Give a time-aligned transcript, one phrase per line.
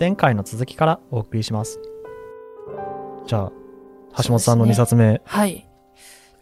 [0.00, 1.78] 前回の続きからお送りします。
[3.26, 3.52] じゃあ、
[4.22, 5.20] 橋本さんの2冊目。
[5.26, 5.68] はい。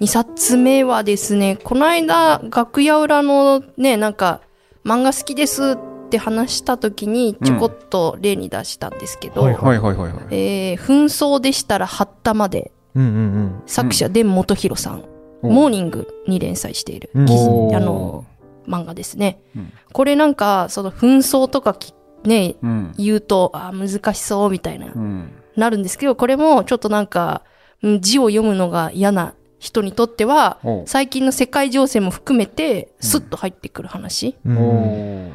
[0.00, 4.42] 2冊目はですね、この間、楽屋裏のね、なんか、
[4.84, 10.26] 漫画好きですって話した時に、ちょこっと例に出したんですけど、はいはいはいはいはい。
[10.30, 15.04] えー紛争でしたら八田まで、うんうん作者、伝元弘さん、
[15.42, 18.24] おモーニングに連載している、あの、
[18.68, 19.40] 漫画ですね。
[19.56, 21.92] うんこれなんか、その紛争とかき
[22.24, 22.94] ね、うん。
[22.98, 25.32] 言うと、あー難しそうみたいな、うん。
[25.56, 27.42] なるんですけど、これもちょっとなんか、
[27.82, 34.36] うん字を読むのが嫌な人にとっては、最近の世界情勢も含めて、スッと入ってくる話。
[34.44, 35.32] うん。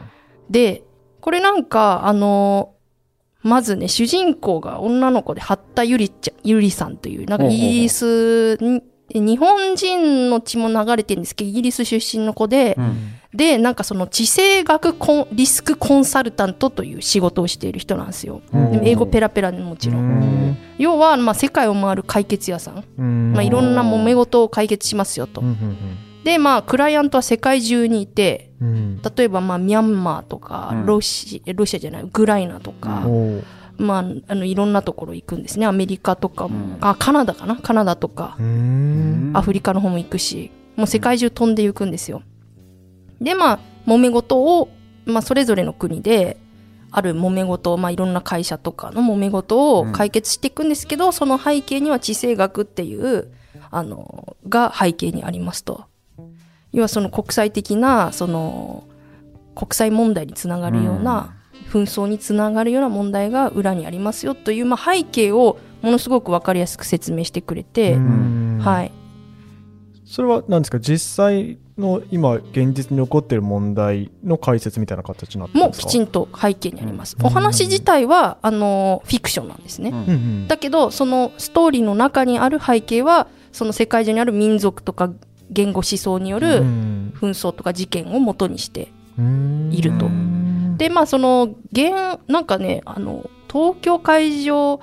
[0.49, 0.83] で、
[1.21, 2.73] これなんか、あの、
[3.41, 8.57] まずね、主人公が女の子で、八田ゆりちゃん、ゆりさんという、なんかイギリス
[9.19, 13.13] に、日本人の血も流れてるんですけど、イギリス出身の子で、うん。
[13.33, 18.41] で、なんかその地政学コンリスクコンサルタントという仕事をしている人なんですよ。
[18.53, 20.01] うん英語ペラペラでもちろん。
[20.01, 22.83] うん要は、まあ、世界を回る解決屋さん。
[22.97, 25.43] うんまあ、いろんな揉め事を解決しますよと
[26.23, 28.51] で、まあ、クライアントは世界中にいて、
[29.17, 33.05] 例えば、まあ、ミャンマーとかうん、ロシ、ロシアじゃない、ウクライナとか、
[33.77, 35.65] まあ、あの、いろんなところ行くんですね。
[35.65, 36.77] アメリカとかも、うん。
[36.81, 37.55] あ、カナダかな？
[37.55, 39.31] カナダとか、うーん。
[39.33, 42.21] アフリカの方も行くし、もう世界中飛んでいくんですよ。
[43.19, 44.69] で、まあ、揉め事を、
[45.05, 46.37] まあ、それぞれの国で、
[46.91, 53.31] ある揉め事を、まあ、いろんな会社とかの揉め事を解決していくんですけど、その背景には地政学っていう、
[53.71, 55.85] あの、が背景にありますと。
[56.71, 58.83] 要はその国際的な、その、
[59.55, 61.35] 国際問題につながるような、
[61.73, 68.91] 紛争につながるような問題が裏にありますよという、まあ、背景をものすごくわかりやすく説明してくれて、うんはい。
[70.05, 70.79] それは何ですか？
[70.79, 75.87] 実際の今現実に起こっている問題の解説みたいな形になってもますか？
[75.87, 77.15] きちんと背景にあります。
[77.19, 79.89] うんお話自体は、あの、フィクションなんですね。
[79.89, 85.09] うんだけど、そのストーリーの中にある背景は、その世界中にある民族とか
[85.49, 88.91] 言語思想にようるん紛争とか事件を元にして。
[89.17, 90.42] うんいるとうん
[90.83, 94.81] で、まあ、その、現、なんかね、あの、東京海上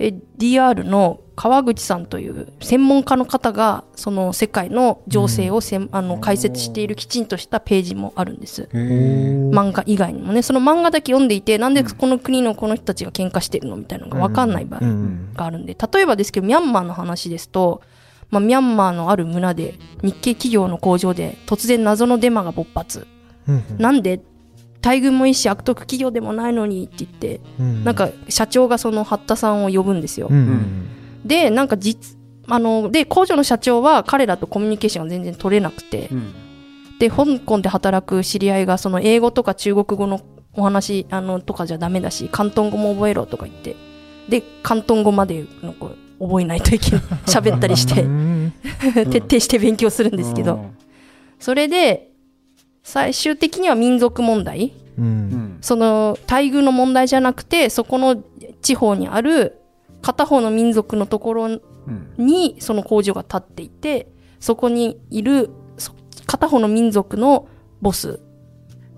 [0.00, 8.68] え DR の川口さんという専門家の方が、その世界の情勢をせん、あの解説しているきちんとしたページもあるんです。
[8.72, 17.82] 漫画以外にもね、その漫画だけ読んでいて、なんでこの国のこの人たちが喧嘩してるのみたいなのが分かんない場合うんがあるんで、例えばですけど、ミャンマーの話ですと、
[18.30, 23.06] まあ、ミャンマーのある村で、日系企業の工場で突然謎のデマが勃発。
[23.46, 23.64] うん。
[23.78, 24.22] なんで、
[24.80, 27.84] 大軍もいいし悪徳企業でもないのにって言って、うん。
[27.84, 30.28] なんか社長がその八田さんを呼ぶんですよ。
[30.30, 30.36] うん。
[30.36, 30.90] うん
[31.24, 32.16] で、なんか実、
[32.48, 36.32] あの、で、工場の社長は彼らとコミュニケーションが全然取れなくて、うん。
[36.98, 40.20] で、香港で働く知り合いが、その英語とか中国語の
[40.54, 43.76] お話、あの、とかじゃダメだし、広東語も覚えろとか言って、
[44.28, 47.00] で、広東語までのこう覚えないといけない。
[47.26, 48.02] 喋ったりして。
[48.02, 48.52] う、ん。
[49.10, 50.70] 徹底して勉強するんですけど、
[51.38, 52.09] それで、
[52.90, 54.72] 最終的には民族問題。
[54.98, 55.08] ううん。
[55.08, 58.22] んその、待遇の問題じゃなくて、そこの
[58.62, 59.60] 地方にある
[60.02, 61.60] 片方の民族のところうん。
[62.18, 64.08] にその工場が立っていて、
[64.40, 65.92] そこにいるそ
[66.26, 67.46] 片方の民族の
[67.80, 68.20] ボス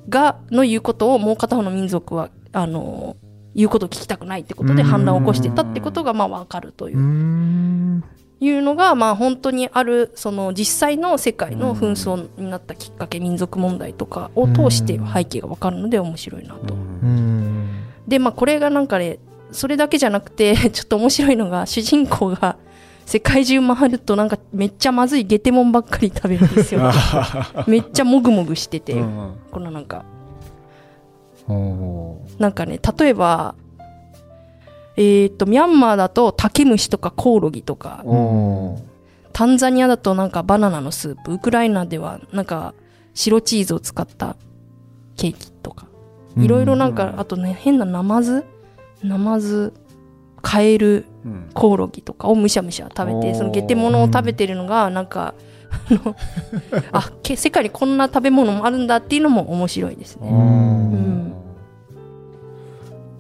[0.09, 3.17] が、の言うことをもう片方の民族は、あの、
[3.55, 4.89] 言うことを聞きたくないってことでうん。
[4.89, 6.99] 反乱を起こしてたってことがまあわかるという。
[6.99, 8.05] う、ん
[8.43, 16.75] いうのが、まあ本当にある、その実際の世界の紛争になったきっかけ、民族問題とかを通して背景がわかるので面白いなと。
[18.09, 19.21] で、まあこれがなんかね、
[19.53, 22.57] それだけじゃなくて、ちょっと面白いのが、主人公が
[23.07, 26.81] 世界中回るとなんかめっちゃまずいゲテモンばっかり食べるんですよ。
[27.69, 30.05] めっちゃもぐもぐしてて、うんこのなんか、
[32.39, 33.55] なんかね、例えば、
[34.97, 38.05] えっ、と、ミャンマーだと竹虫とかコオロギとか。
[39.33, 42.75] タンザニアだとなんかバナナのスープ、ウクライナではなんか
[43.15, 44.37] 白チーズを使った
[45.17, 45.87] ケーキとか、
[46.37, 48.45] いろいろなんか、あとね、変なナマズ？
[49.03, 49.73] ナマズ、
[50.43, 51.51] カエル、うん。
[51.55, 55.35] コオロギとかをむしゃむしゃ食べて、そのゲテモノを食べてるのが、なんか、
[55.91, 56.17] あの、
[56.93, 60.29] あ、け世界にこんな食べ物もあるんだっていうのも面白いですね。
[60.29, 61.22] うん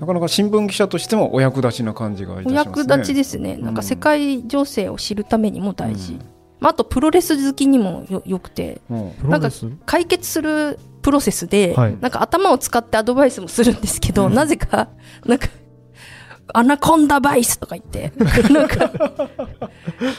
[0.03, 2.81] なかなか新聞記者としてもお役立ちな感じがいたおしますね。
[2.81, 3.57] 役立ちですね。
[3.57, 6.19] なんか世界情勢を知るためにも大事。
[6.59, 9.11] まあ、あとプロレス好きにもよよくて、うん。
[9.13, 9.65] プロレス？
[9.87, 11.97] 解決するプロセスで、はい。
[12.01, 14.35] なんか頭を使ってアドバイスもするんですけど、うん。
[14.35, 14.89] なぜか、
[15.25, 15.47] なんか、
[16.55, 18.13] アナコンダバイスとか言って、
[18.53, 18.91] なんか、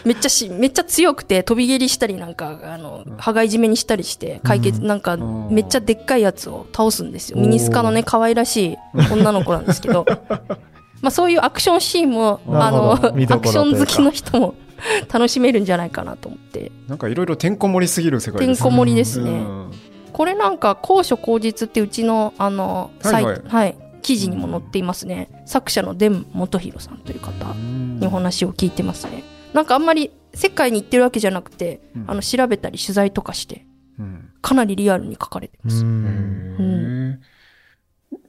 [0.06, 5.48] めっちゃし、めっちゃ強くて飛び蹴りしたりなんか、あの、羽交い締めにしたりして、解決、なんか、ん。
[5.52, 7.40] めっちゃでっかいやつを倒すんですよ。
[7.40, 8.78] ミニスカのね、可愛らしい
[9.12, 10.06] 女の子なんですけど。
[11.02, 14.56] まあそういうアクションシーンも、あの、アクション好きの人も
[15.12, 16.72] 楽しめるんじゃないかなと思って。
[16.88, 19.32] なんかいろいろてんこ盛りすぎる世界ですてんこ盛りですね。
[19.32, 19.72] うん。
[20.12, 25.30] これなんか高所高実ってうちのあのサイト、ははいい記事にも載っていますね。
[25.46, 29.24] 作者の伝元弘さんという方にお話を聞いてますね。
[29.54, 33.66] なんかあんまり世界に行ってるわけじゃなくて、うんあの調べたり取材とかして
[33.98, 35.84] うんかなりリアルに書かれてます。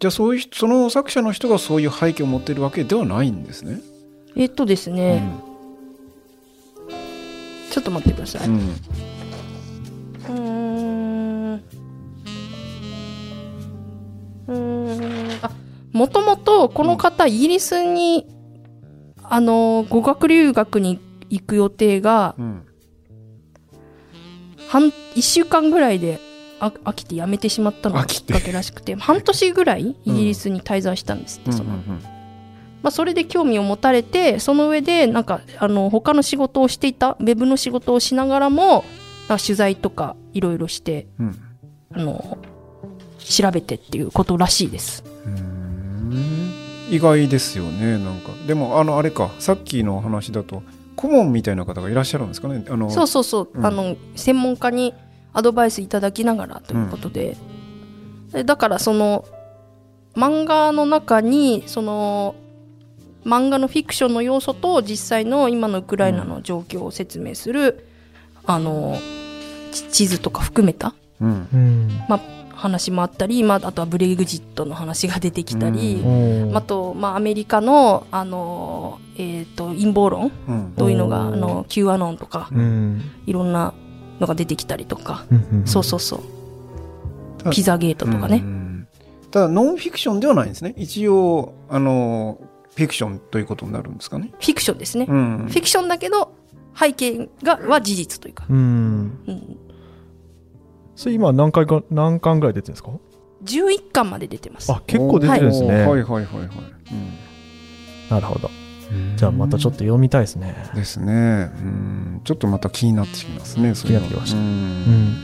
[0.01, 3.81] じゃあそういう人その作者の人がそういう背景を持ってるわけではないんですね。
[4.37, 5.23] えっとですね、
[7.71, 8.49] ちょっと待ってください。
[8.49, 10.33] ううんー
[11.57, 11.63] ん。
[14.49, 14.84] うーん。
[15.95, 18.27] あ、もともとこの方、イギリスに、
[19.23, 21.01] あの、語学留学に
[21.31, 22.67] 行く予定が、うん
[24.69, 26.19] 半、一週間ぐらいで
[26.59, 31.77] あ飽きて辞めてしまったのが飽きっかけらしくて、半年ぐらいイギリスに滞在したんですって、その。
[32.83, 38.85] まあ、それで興味を持たれてその上でなんかあの他の仕事をしていたウェブの仕事をしながらも
[39.27, 41.41] 取材とかいろいろしてうん。
[41.95, 42.37] あの
[43.19, 45.03] 調べてっていうことらしいです。
[45.25, 45.54] うん
[46.95, 48.31] 意外ですよねなんか。
[48.47, 50.63] でもあのあれかさっきの話だと
[50.97, 52.65] 顧問みたいな方がいらっしゃるんですかね？
[52.69, 53.67] あのそうそうそう、うん。
[53.67, 54.95] あの専門家に
[55.33, 57.37] アドバイスいただきながらということで,、
[58.31, 59.25] でだからその
[60.15, 62.37] 漫画の中にその
[63.25, 67.89] 漫画のフィクションの要素と実際の今のウクライナの状況を説明する、
[68.45, 68.97] あの
[69.73, 70.95] ち地図とか含めた。
[71.21, 71.49] うん。
[71.53, 71.89] うん
[72.65, 76.03] 話もあったり、まあ、あとはブレグジットの話が出てきたり、
[76.55, 80.75] あと、まあ、アメリカの、あのえー、と陰謀論うん。
[80.75, 83.03] どういうのがあの Q アノンとかうん。
[83.27, 83.75] いろんな
[84.19, 86.17] のが出てきたりとか、うんうんそうそうそ
[87.45, 87.51] う。
[87.51, 88.89] ピザゲートとかね、うん。
[89.31, 90.75] ただノンフィクションではないんですね。
[90.77, 92.39] 一応あの
[92.75, 94.31] フィクションということになるんですかね。
[94.33, 95.47] フィクションですね、うん。
[95.49, 96.35] フィクションだけど
[96.77, 98.57] 背景がは事実というか、うん。
[99.27, 99.59] うん、
[100.97, 102.91] それ今何回か何巻ぐらい出てるんですか
[103.45, 104.73] ？11巻まで出てます。
[104.73, 105.87] あ結構出てるんですね、はい。
[105.87, 106.49] はいはいはい。
[108.11, 108.51] なるほど。
[108.93, 109.17] うん。
[109.17, 110.55] じゃあまたちょっと読みたいですね。
[110.75, 111.51] ですね。
[111.59, 112.21] うん。
[112.25, 113.75] ちょっとまた気になってきますね。
[113.75, 114.07] そういうの。
[114.07, 114.39] 気になってきました。
[114.39, 114.45] うん。
[114.45, 115.17] うん。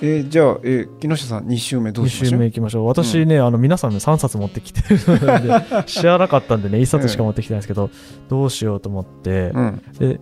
[0.00, 2.30] えーじゃあ、えー木下さん2週目どう2しましょう？
[2.30, 2.86] 週目いきましょう。
[2.86, 7.90] 私ね、あの皆さんね3冊持ってきてるので 知らなかったんでね1冊しか持ってきてないんですけど、
[8.28, 9.82] どうしようと思って、うん。
[9.98, 10.20] で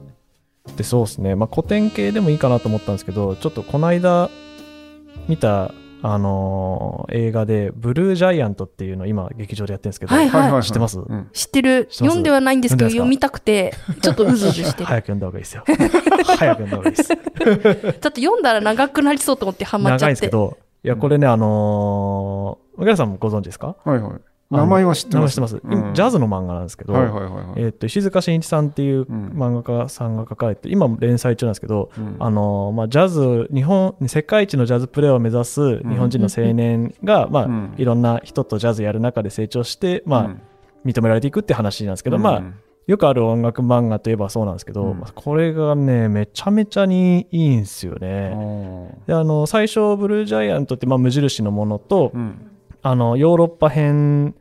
[0.76, 4.28] でそうですね、まあ、古典系でもいいかなと思ったんですけどちょっとこの間
[5.28, 5.72] 見た、
[6.02, 10.98] あのー映画で「ブルージャイアント」っていうのを今劇場でやってるんですけど、はいはい知ってます？
[10.98, 11.28] うん。
[11.32, 11.86] 知ってる。
[11.86, 12.10] 知ってます。
[12.10, 13.72] 読んではないんですけど読読みたくて
[14.02, 14.80] ちょっとうずうずして。
[14.80, 15.64] る 早く読んだ方がいいですよ。
[16.36, 17.08] 早く読んだ方がいいです。
[17.14, 23.76] ちょっと読んだら長くなりそうと思ってハマっち長いんゃってですけどいやこれね、あのー、牧原さんもご存知ですか？
[23.84, 24.12] はいはい。
[24.50, 25.40] 名前は知ってます。
[25.40, 25.94] ます、うん。
[25.94, 26.94] ジャズの漫画なんですけど。
[26.94, 29.28] えー、と石塚真一さんっていううん。
[29.34, 32.16] 漫画家さんが書かれて、今も連載中なんですけど、うん。
[32.20, 40.40] あのーまあ、ジャズ日本世界一のジャズプレーを目指す日本人の青年が、まあうんいろんな人とジャズやる中で成長して、まあうん
[40.84, 42.42] 認められていくって話なんですけど、まあ、
[42.87, 45.00] よくある音楽漫画といえばそうなんですけど、うん。
[45.00, 48.06] まあこれがねめちゃめちゃにいいんですよあね。
[48.32, 49.06] ー。
[49.09, 52.52] であの最初ブルージャイアントってまあ無印のものと、うん。
[52.82, 54.37] あのヨーロッパ編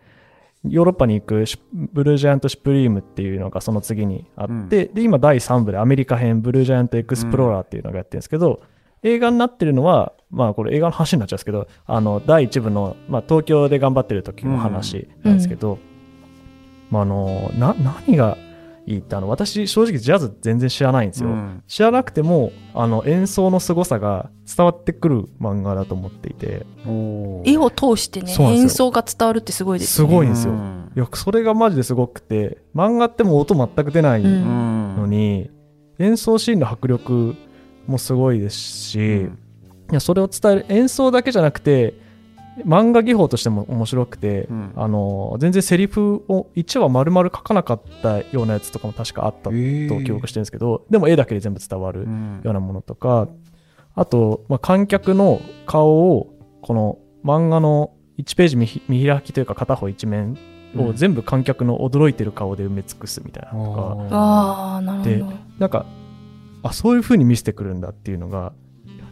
[0.70, 8.62] ヨーロッパに行くブルージャイアント・シュプリームっていうのがその次にあって、で今第3部でアメリカ編ブルージャイアント・エクスプローラーっていうのがやってるんですけど、
[9.04, 15.78] 映画になってるのはまあこれ映画の話になっちゃうんですけどあの第1部の、まあ、東京で頑張ってる時の話なんですけど、
[16.90, 18.38] まあ、あのな何が
[18.88, 21.64] いいってあの私正直ジャズ全然知らないんですよ、うん。
[21.68, 26.66] 知らなくてもあの演奏の凄さが伝わってくる漫画だと思っていて。
[27.46, 30.92] 絵を通してね演奏が伝わるってすごいですすねごいんですよ、うん。
[30.96, 34.96] いやそれがマジですごくて漫画ってもう音全く出ないうん。
[34.96, 35.50] のに、
[35.98, 37.36] 演奏シーンの迫力
[37.88, 39.40] もすごいですし、うん。
[39.92, 42.05] いやそれを伝える演奏だけじゃなくて
[42.64, 44.72] 漫画技法としても面白くて、うん。
[44.76, 49.88] あの全然セリフを1話丸々書かなかったようなやつとかも確かあったとえ。
[49.88, 52.42] ー記憶してるんですけど、でも絵だけで全部伝わるうん。
[52.44, 53.28] ようなものとか、
[53.96, 58.56] あと、まあ、観客の顔をこの漫画の1ページ
[58.88, 60.38] 見開きというか片方一面
[60.78, 65.38] を全部観客の驚いてる顔で埋め尽くすみたいなのとか、ああなるでほど。
[65.60, 65.86] なんか
[66.64, 68.54] あそういう風に見せてくるんだっていうのが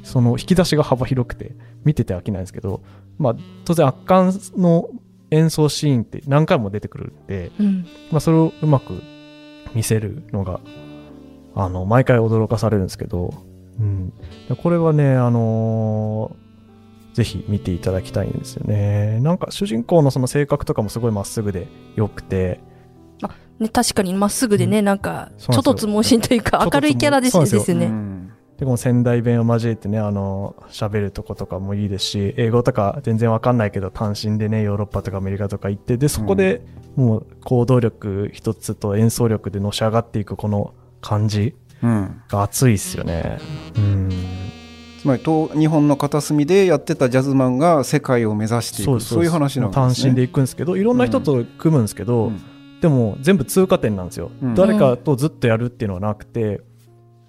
[0.04, 2.84] その引き出しが幅広くて見てて飽きないんですけど、
[3.18, 4.90] まあ、当然圧巻の
[5.32, 7.88] 演奏シーンって何回も出てくるんで、うん。
[8.12, 9.02] まあ、それをうまく
[9.74, 10.60] 見せるのが
[11.56, 13.34] あの毎回驚かされるんですけど、
[13.80, 14.14] うん、
[14.50, 16.44] でこれはね、あのー
[17.14, 19.20] ぜひ見ていただきたいんですよね。
[19.22, 22.60] なんか主人公のその性格とかもすごいまっすぐで良くて、
[23.60, 25.54] ね、確かにまっすぐでね、なんなんですよ。
[25.58, 27.38] ょっとつ盲信というか、明るいキャラです
[27.76, 27.92] ね。
[28.54, 36.62] うんでこの仙台弁を交えてね、あの、喋るとことかもいいですし、英語とか全然わかんないけど、単身でね、ヨーロッパとかアメリカとか行って、で、そこで
[36.96, 42.22] もう行動力一つと演奏力でのし上がっていくこの感じうん。
[42.30, 43.40] が熱いっすよね。
[43.76, 44.10] うん。
[45.00, 49.02] つまりと日本の片隅でやってたジャズマンが世界を目指していく。
[49.02, 49.94] そういう話なんですね。
[49.94, 52.42] 単身で行くんですけど、いろんな人と組むんですけど、うん。
[52.80, 54.56] でも全部通過点なんですよ、うん。
[54.56, 56.64] 誰かとずっとやるっていうのはなくて、だ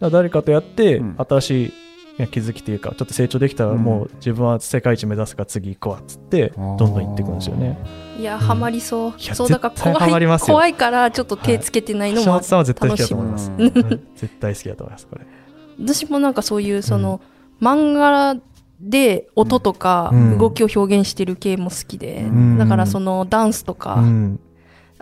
[0.01, 1.17] から誰かとやってうん。
[1.19, 1.73] 新しい
[2.29, 3.79] 気づきというかちょっと成長できたらうん。
[3.79, 7.79] もう自分は世界一目指すから次行くわっつってどんどん行っていくんですよね。
[8.19, 9.15] いや、ハマりそう。
[9.19, 13.53] そう、だから怖い、怖いから、ちょっと手つけてないのもあ橋本さんは絶対好きだと思います、
[14.15, 15.27] 絶対好きだと思いますこれ。
[15.81, 17.21] 私もなんかそういう、その、
[17.61, 18.37] 漫画
[18.81, 20.39] で音とかうん。
[20.39, 22.59] 動きを表現してる系も好きで、ん。
[22.59, 24.41] だからそのダンスとか、うん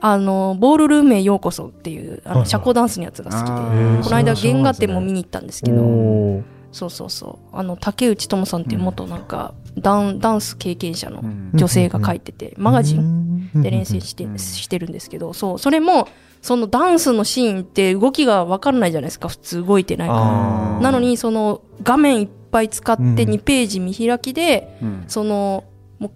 [0.05, 6.43] あの、ボールルームへようこそっていう、あの、社交ダンスのやつが好きで、この間原画展も見に行ったんですけど、
[6.73, 7.57] そうそうそう。
[7.57, 11.51] あの、竹内智さんっていう元なんか、ダン、ダンス経験者のうん。
[11.55, 14.39] 女性が書いてて、マガジンンで練習して、うん。
[14.41, 16.09] してるんですけど、そう、それも、
[16.41, 20.81] そのダンスのシーンって動きがわかんないじゃないですか、普通動いてないから。
[20.81, 23.15] なのに、その画面いっぱい使ってうん。
[23.15, 25.05] 2ページ見開きで、うん。
[25.07, 25.63] その、
[26.01, 26.11] も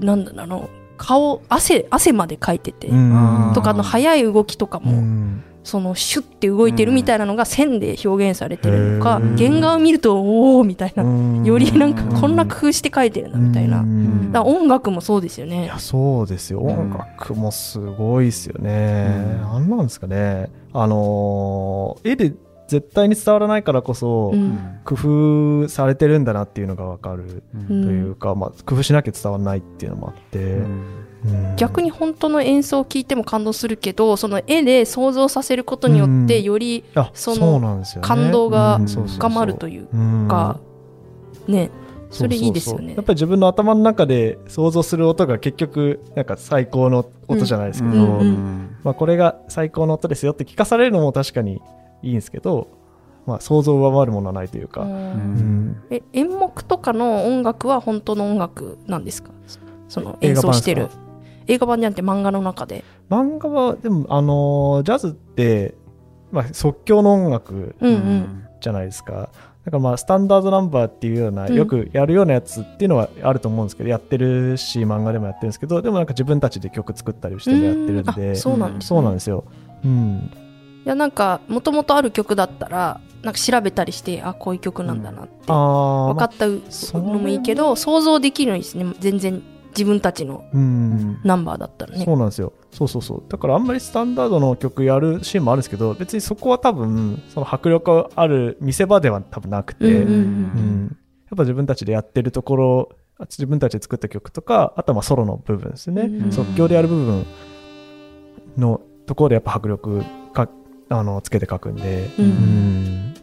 [0.00, 3.52] う、なんだろう顔、汗、汗まで描いてて、うん。
[3.54, 5.42] とか、あの、速い動きとかうも、ん。
[5.64, 11.44] その、シュッて動いてるみたいなのが線で表現されてるのか原画を見ると、おーみたいな、うん。
[11.44, 13.80] よりなんか、こんな工夫して描いてるんだみたいな。
[13.80, 14.32] うん。
[14.32, 15.64] だ音楽もそうですよね。
[15.64, 15.78] いや。
[15.78, 16.60] そうですよ。
[16.60, 19.40] 音楽もすごいですよね、うん。
[19.40, 20.50] なんなんですかね。
[20.72, 22.34] あのー絵で
[22.68, 24.80] 絶対に伝わらないからこそ、うん。
[24.84, 31.56] 工夫されてるんだなっていうのが分かるとうんいうか、まあ、工夫しなきゃ伝わらないっていうのもあって、うん。
[31.56, 36.44] 逆に本当の演奏を聞いても感動するけど、その絵で想像させることによって、うん。
[36.44, 38.06] よりあそのそうなんですよね。
[38.06, 40.60] 感動が深まるといううんか、
[41.46, 41.70] ね、
[42.10, 42.94] それいいですよね。
[42.94, 48.76] やっぱり自分の頭の中で想像する音が結局なんか最高の音じゃないですけど、うんうん。
[48.84, 51.60] まあ、これが最高の音ですよって聞かされるのも確かに
[52.02, 52.68] いいんですけど、
[53.26, 54.90] まあ、想像を上回るものはないというか、うん。
[54.90, 55.82] うん。
[55.90, 59.30] え演目とかの音楽は本当の音楽なんですか？
[59.88, 60.88] その演奏してる。
[61.46, 62.84] 映画版じゃなくて漫画の中で。
[63.10, 65.74] 漫画はでも、あのージャズって、
[66.30, 69.30] まあ、即興の音楽うんうんじゃないですか。
[69.64, 71.54] だからまあスタンダードナンバーっていうような、うん。
[71.54, 78.36] よくやるようなやつっていうのはあると思うんですけどやってるし漫画でもやってるんですけどでもなんか自分たちで曲作ったりしてもやってるんうん。
[78.36, 78.86] そうなんですね。
[78.86, 79.44] そうなんですよ。
[79.84, 80.30] うん、
[80.84, 88.86] いやなんかもともとある曲だったらなんか調べたりしてあこういう曲なんだなって分かったのもいいけど想像できるのにですね。
[89.00, 89.42] 全然
[89.78, 91.20] 自分たちのうん。
[91.22, 92.04] ナンバーだったらね。
[92.04, 92.52] そうなんですよ。
[92.72, 93.22] そうそうそう。
[93.28, 100.96] だからあんまりスタンダードの曲やるシーンもあるんですけど、別にそこは多分、その迫力ある見せ場では多分なくて、うんうんうん
[101.30, 106.02] やっぱ自分たちでやってるところ、あ自分たちで作った曲とか、あとはまあソロの部分ですね。
[106.02, 106.32] うん。
[106.32, 107.26] 即興でやる部分
[108.56, 110.27] のところでやっぱ迫力か
[110.90, 112.24] あのつけて書くんで、うん。
[112.24, 113.14] うん。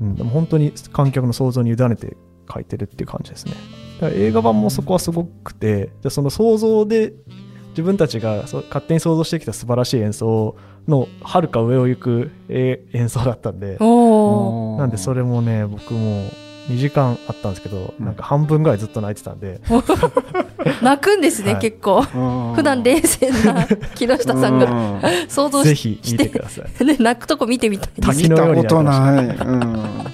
[0.00, 0.14] うん。
[0.16, 2.16] でも本当に観客の想像に委ねて
[2.52, 3.52] 書いてるっていう感じですね。
[4.00, 7.12] だから映画版もそこはすごくて、じゃあその想像で
[7.70, 10.56] 自分たちが勝手に想像してきた素晴らしい演奏
[10.88, 16.24] のはるか上を行くえー演奏だったんで、なんでそれもね、僕も
[16.68, 19.60] 2時間あったんですけど、うんなんか半分ぐらいずっと泣いてたんで、
[20.82, 21.62] 泣くんですね、はい。
[21.62, 22.02] 結構。
[22.54, 26.70] 普段冷静な木下さんがが想像しぜひ見てください。
[26.70, 28.08] て、ね、泣くとこ見てみたいです。
[28.08, 29.26] 滝見たのようにことない。
[29.26, 30.04] うん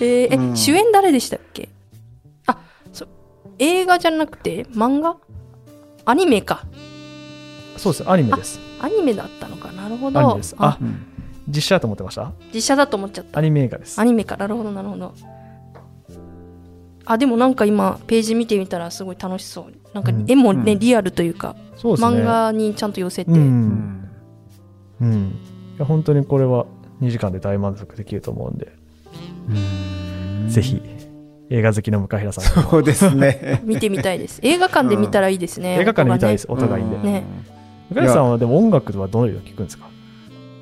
[0.00, 0.56] えーえうん。
[0.56, 1.68] 主演誰でしたっけ？
[2.46, 2.58] あ
[2.92, 3.08] そう。
[3.58, 5.16] 映画じゃなくて漫画？
[6.04, 6.64] アニメか。
[7.76, 8.58] そうです、アニメです。
[8.80, 9.70] アニメだったのか。
[9.72, 10.56] なるほアニメどです。
[10.58, 11.06] あ、うん。
[11.48, 12.32] 実写だと思ってました？
[12.52, 13.38] 実写だと思っちゃった。
[13.38, 14.00] アニメ映画です。
[14.00, 14.04] ア。
[14.04, 14.36] ニメか。
[14.36, 15.14] なるほどなるほど
[17.04, 19.64] あでもなんか今ページ見てみたらすごい楽しそう。
[19.94, 20.24] なんかうん。
[20.28, 20.78] 絵もね、うん。
[20.78, 22.08] リアルというかそうですね。
[22.20, 23.34] 漫画にちゃんと寄せて、う。
[23.34, 23.40] うん。
[23.68, 24.10] ん
[25.00, 25.12] うん。
[25.76, 26.66] いや本当にこれは
[27.00, 28.72] 2時間で大満足できると思うんで、
[30.48, 30.80] ぜひ
[31.50, 33.60] 映画好きの向平さんそうですね。
[33.66, 34.40] 見てみたいです。
[34.42, 36.96] 映画館で見たらいいですね、映画館で見たいです、音音がいいんで。
[36.96, 37.02] うん。
[37.02, 37.24] ね。
[37.90, 39.86] 向平さんはでも音楽はどういうの聞くんですか？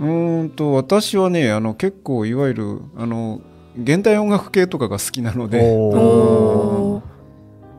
[0.00, 3.40] うーんと私はねあの結構いわゆるあの
[3.78, 5.60] 現代音楽系とかが好きなので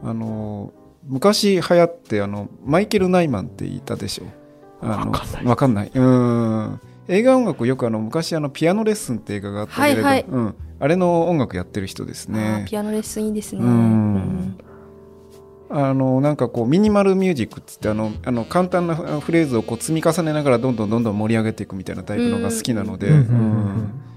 [0.03, 4.25] あの昔流行ってあのマイケル・ナイマンっていたでしょ。
[4.81, 5.45] あのわかんない。
[5.45, 5.91] わかんない。
[5.93, 6.79] うん。
[7.07, 10.25] 映画音楽よくあの昔あのピアノレッスンって映画があったけれど、はいはい。
[10.27, 13.62] うん、あれの音楽やってる人ですあねーピアノレッスンいいですね。
[13.62, 13.67] うん。
[13.69, 14.57] うん。
[15.69, 23.13] あのなんかこうミニマルミュージックっつってあのあの簡単なフレーズをこう積み重ねながらどんどんどんどん盛り上げていくみたいなタイプのが好きなので、うん。
[23.13, 23.19] うん。
[23.19, 24.11] うん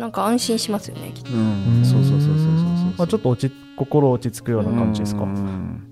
[0.00, 1.30] なんか安心しますよね、きっと。
[1.30, 1.84] うん。
[1.84, 2.46] そうそうそうそうそうそう。
[2.96, 5.22] まあ、ちょっと落ち心落ち着くような感じですか？
[5.22, 5.86] うん。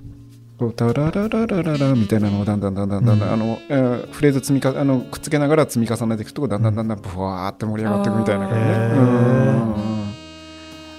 [0.58, 8.72] こうタララララララみたいなのをだんだんだんだんだんだん、あのえーフレーズ積みかあのくっつけながら積み重ねていくとだんだんだんだんブワーって盛り上がっていくみたいな感じね。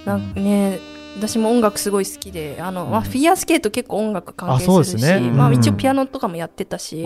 [0.06, 0.80] なんかね、
[1.18, 3.06] 私も音楽すごい好きで、あの、まあ、うん。
[3.06, 5.30] フィギュアスケート結構音楽関係あそうするし、ですね。
[5.32, 5.56] まあうん。
[5.56, 7.06] 一応ピアノとかもやってたし、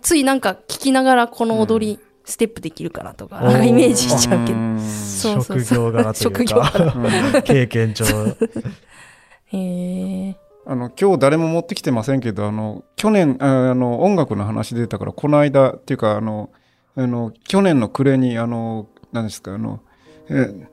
[0.00, 4.58] ついなんか聞きながらこの踊り、ステップできるかなとか、イメージしちゃうけど。
[4.58, 5.60] んそうそうそう。
[5.60, 8.04] 職業柄という職業か、う ん経験上。
[9.50, 10.36] へえ。
[10.66, 16.50] あの今日誰も持ってきてませんけどあの去年ああの音楽の話出たからこの間っていうかあの
[16.94, 19.80] あの去年の暮れにあの何ですかあの
[20.28, 20.68] え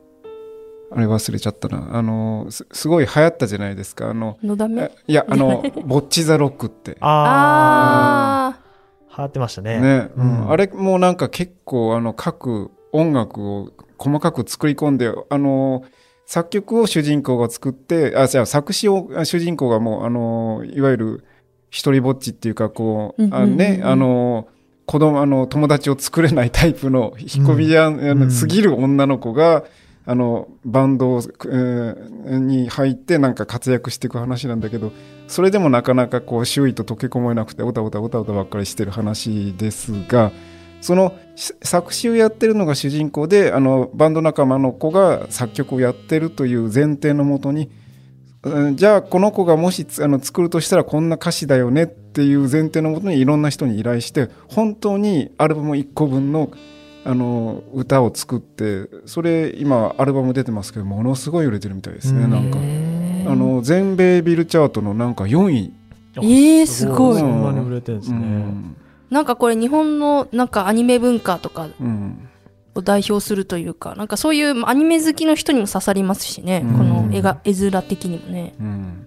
[0.92, 1.96] あれ忘れちゃったな。
[1.96, 4.10] あのすすごい流行ったじゃないですか。
[4.10, 6.98] あののだめえいやあのボッチザロックって。
[7.00, 8.65] ああ
[9.16, 9.80] あ、流行ってましたね。
[9.80, 10.42] ね、うん。
[10.44, 10.52] うん。
[10.52, 15.84] あれもなんか結構あの各音楽を細かく作り込んであの
[16.26, 21.26] 作曲を主人公が作ってあじゃあ作詞をあ主人公がもうあのいわゆる
[21.70, 23.54] 一人ぼっちっていうかこう、うんうんうんうん。
[23.54, 24.48] あねあの
[24.86, 29.64] 子供あの友達を作れないタイプの引っ込みや、あのうんすぎる女の子が、
[30.08, 34.92] あのバンド、に入ってなんか活躍していく話なんだけど
[35.28, 40.32] それでもなかなかこう周囲と溶け込めなくておたおたおたおたばっかりしてる話ですが
[40.82, 47.72] その作詞をやってるのが主人公であのバンド仲間の子が作曲をやってるという前提のもとに
[48.76, 56.52] じゃあこの子がもしあの作るとしたらこんな歌詞だよねっていう前提のもとにいろんな人に依頼して本当にアルバム1個分の
[57.08, 62.32] あの歌を作ってそれ今アルバム出てますけどものすごい売れてるみたいですね、うん。
[62.32, 62.58] なんか。
[63.32, 65.74] あの全米ビルチャートのなんか4位、
[66.18, 67.20] えーすごい。
[67.20, 68.20] そんなに売れてるんですうね。
[68.20, 68.76] ん。
[69.12, 72.28] なんかこれ日本のなんかアニメ文化とかうん。
[72.74, 76.78] を代表するというか、なんかそういうアニメ好きの人にも刺さりますしね、うん。
[76.78, 78.54] この絵が、絵面的にもね。
[78.60, 79.05] うん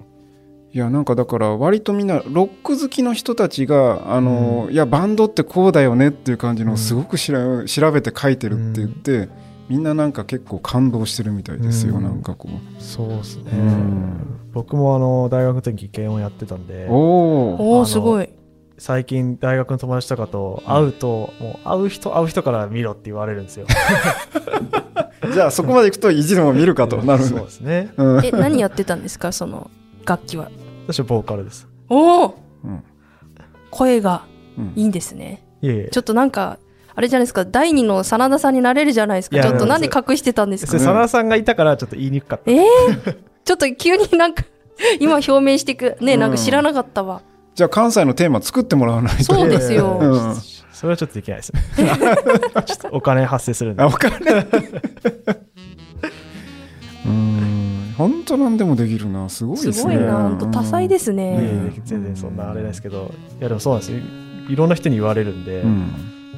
[0.70, 9.30] いやなんかだから割とみんなロック好きの人たちがあの、いやバンドってこうだよねっていう感じのをすごくしら調べて書いてるって言って、
[9.68, 12.02] みんななんか結構感動してるみたいですよ、うん。
[12.02, 13.50] なんかこそうですね。
[13.52, 14.40] うん。
[14.52, 16.84] 僕もあの大学の時軽音やってたんで。
[16.86, 18.28] う、おおすごい。
[18.76, 23.66] 最近大学の友達とかと会うと、もう会う人会う人から見ろって言われるんですよ。
[25.32, 26.98] じゃあそこまでいくと意地でも見るかと。
[26.98, 27.92] なるそうですね。
[27.96, 28.24] うん。
[28.24, 29.32] え、何やってたんですか？
[29.32, 29.70] その
[30.08, 30.50] 楽器は。
[30.86, 31.68] 私はボーカルです。
[31.88, 32.82] おおうん
[33.70, 34.22] 声が
[34.56, 35.44] うんいいんですね。
[35.60, 35.88] いえいえ。
[35.92, 36.58] ちょっとなんか、
[36.94, 39.40] あれじゃないですか、第二の真田さんになれるじゃないですか。
[39.40, 40.78] ちょっとなんで隠してたんですか？
[40.78, 42.50] 真田さんがいたからちょっと言いにくかった。
[42.50, 44.44] えー、ちょっと急になんか、
[44.98, 47.22] 今表明してく、ね、なんか知らなかったわ。
[47.54, 50.34] じゃあ関西のテーマ作ってもらわないとそうですよ
[50.72, 51.60] それはちょっとできないですね。
[52.92, 53.88] お金発生するんであ。
[53.88, 55.47] お金うん
[57.98, 59.28] 本当なんでもできるな。
[59.28, 61.36] すごいですすねごいな、本当多彩ですね。
[61.40, 63.98] え全然そんなあれですけど、いやでもそうなんですよ。
[64.48, 65.90] いろんな人に言われるんで、うん。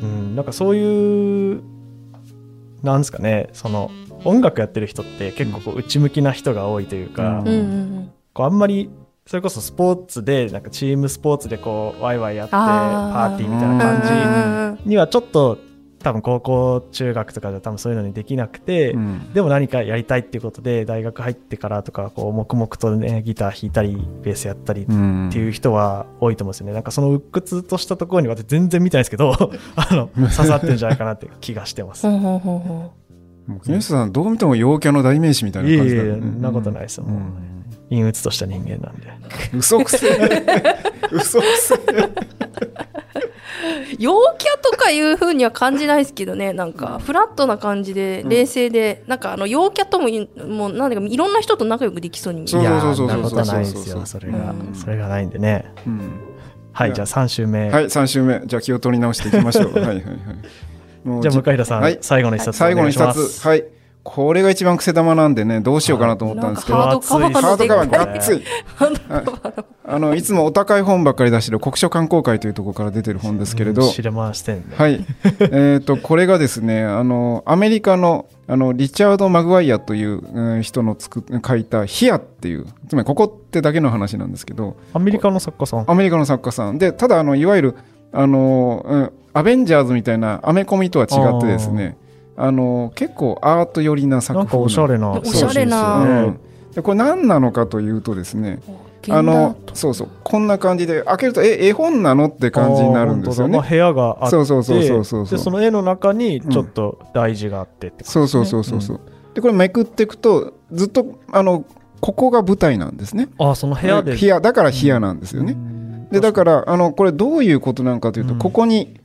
[0.02, 1.62] うん、なんかそういう、
[2.82, 3.90] なんですかね、その
[4.24, 8.10] 音楽やってる人って結構こう内向きな人が多いというか、うん。
[8.32, 8.88] こうあんまり
[9.26, 13.78] それこそスポーツでなんかチームスポーツでこうワイワイやってパーティーみたいなうん。
[13.78, 15.58] 感うんじにはちょっと
[16.02, 19.32] 多分高校中学とかでは多分そういうのにできなくて、うん。
[19.34, 25.28] でも何かやりたいっていうことで大学入ってからとかこう黙々とねギター弾いたりベースやったりっうん。
[25.30, 26.72] ていう人は多いと思うんですよね。
[26.72, 29.32] なんかその鬱屈としたところに私全然見たいんですけど、
[29.76, 32.06] あの、刺さってるんじゃないかなって気がしてます。
[32.06, 37.20] 木下さんどう見ても陽キャの代名詞みたいな感じだいえいえそんなことないですよもう。
[37.90, 39.08] 陰鬱とした人間なんで。
[39.52, 40.40] うん嘘くせえ。
[41.10, 41.78] 嘘くせえ。
[43.98, 44.14] 陽
[44.90, 52.52] いう風には感じないですけどね、なんか、フラットな感じで、冷静で、なんかあの、陽キャともい、もう、なんだか、いろんな人と仲良くできそうに見える。
[52.52, 54.38] そうそうそうそういやーそんなことはないですよ、それが。
[54.50, 54.74] うん。
[54.74, 55.72] それがないんでね。
[55.86, 56.10] うん。
[56.72, 57.06] はい、じゃあ。
[57.06, 57.70] 3週目。
[57.70, 58.42] はい3週目。
[58.46, 59.72] じゃあ気を取り直していきましょう。
[59.72, 60.04] はいはいはい。
[61.22, 61.98] じゃあ向平さん、はい。
[62.00, 63.32] 最後の一冊お最後の一願いします。
[63.34, 63.64] 冊はい
[64.02, 68.44] これが一番癖玉なんでねどうしようかなと思ったんですけど、ハードカバーハードカバーがっつり
[69.84, 74.64] あのいつもお高い本ばっかり出してる国書観光会というところから出てる本ですけれど、うん知れ回してんね。
[74.74, 75.04] はい、
[75.40, 84.76] えー、とこれがですねあのアメリカのあのリチャード・マグワイアという、うん人のつく書いた「ヒア」っていうつまりここってだけの話なんですけど。
[84.94, 85.84] アメリカの作家さん。
[85.86, 86.78] アメリカの作家さん。
[86.78, 87.76] でただあのいわゆる
[88.12, 91.96] あの、うん、アベンジャーズみたいなアメコミとは違ってですね
[92.36, 94.46] あの結構アート寄りな作風な。
[94.46, 95.10] んかおしゃれな。
[95.12, 95.96] おしゃれな。
[96.02, 96.40] うん。
[96.74, 98.60] でこれ何なのかというとですね
[99.08, 100.08] あのそうそう。
[100.22, 103.58] こんな感じで開けるとえ絵本なのって感じになるんですよね。
[103.58, 104.30] まあ、部屋があって。
[104.30, 105.26] そうそうそうそうそう。
[105.26, 109.00] そうでその絵の中にちょっと大事があってってそうそうそうそうそう、
[109.34, 111.64] でこれめくっていくとずっとあの
[112.00, 113.28] ここが舞台なんですね。
[113.38, 114.14] あーその部屋で。
[114.14, 115.56] 部屋だから部屋なんですよね、
[116.12, 118.38] でだからあのこれどういうことなのかというと、うん。
[118.38, 119.00] ここに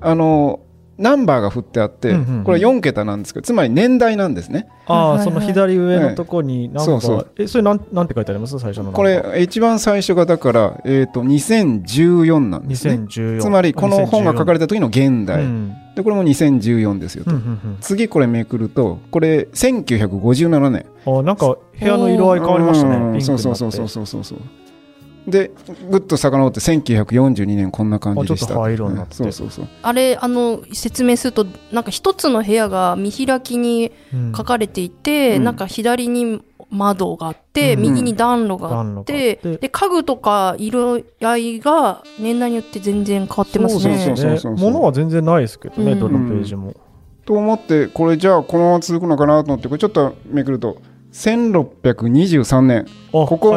[0.00, 0.60] あの
[0.98, 2.44] ナンバーが振ってあって、うんうんうん。
[2.44, 4.68] これ4桁なんですけどつまり年代なんですね。
[4.86, 5.34] ああ、はいはいはい。
[5.34, 7.30] その左上のとこになんか、そうそう。
[7.36, 8.58] えそれなんなんて書いてあります？
[8.58, 12.94] 最初のこれ一番最初がだから、えー、と2014なんですね。
[12.94, 15.74] 2014つまりこの本が書かれた時の現代、うん。
[15.94, 22.96] でこれも2014ですよと、うんうん次これめくるとこれ1957年うん、あなんか部屋の色合い変わりましたね。
[22.96, 23.18] うん。
[23.18, 23.42] ピンクになって。
[23.42, 24.38] そうそうそうそうそうそう
[25.26, 25.50] で
[25.90, 28.46] ぐっと遡って1942年こんな感じでした。
[28.46, 29.14] あちょっと灰色になって。
[29.14, 29.68] そうそうそう。
[29.82, 34.32] あれあの説明するとなんか一つの部屋が見開きにうん。
[34.36, 35.44] 書かれていて、うん。
[35.44, 37.82] なんか左に窓があって、うん。
[37.82, 39.56] 右に暖炉があって、って。
[39.56, 43.98] で家具とか色合いが年代によって全然変わってますね。
[43.98, 44.56] そうそうそうそう。
[44.56, 46.00] 物は全然ないですけどね、うん。
[46.00, 46.74] どのページも。
[47.24, 50.76] と思ってこれじゃあこのまま続くのかなと思ってこれちょっとめくると
[51.14, 52.86] 1623年。
[53.08, 53.56] あ、ここ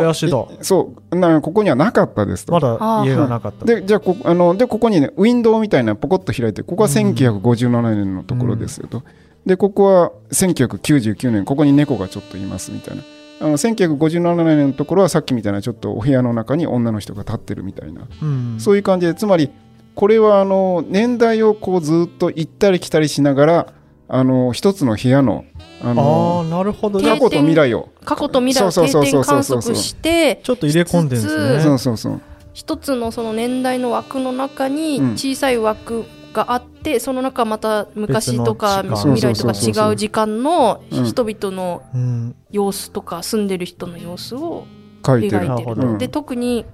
[0.61, 2.53] そうなここにはなかったですと。
[2.53, 3.65] まだ家がなかった。
[3.65, 9.03] でじゃあこあのでここにねウィンドウみたいなポコッと開いてここは1957年のところですよと、
[9.47, 13.03] でここは1999年ここに猫がちょっといますみたいな。
[13.39, 18.57] あの1957年のところはさっきみたいなちょっとお部屋の中に女の人が立ってるみたいな、うん。
[18.59, 19.51] そういう感じでつまり
[19.95, 23.73] これはあの年代をこうずっと行ったり来たりしながら
[24.09, 25.43] あの一つの部屋の
[25.83, 27.19] ああのあ、なるほど過ね。
[27.19, 27.89] 去と未来を。
[28.05, 29.43] 過去と未来をそうそう定そうそう。
[29.43, 31.59] そう点観測してちょっと入れ込んでるんですね。
[31.61, 32.21] そうそうそう
[32.53, 35.11] 一つのその年代の枠の中にうん。
[35.13, 42.35] 小さい枠があって、その中また昔とか未来とか違う時間のうん人々のうん。
[42.49, 44.65] 様子とか住んでる人の様子を
[45.05, 45.37] 書いてる。
[45.39, 45.49] 描いてる。
[45.49, 45.97] なるほどと。
[45.97, 46.65] で特に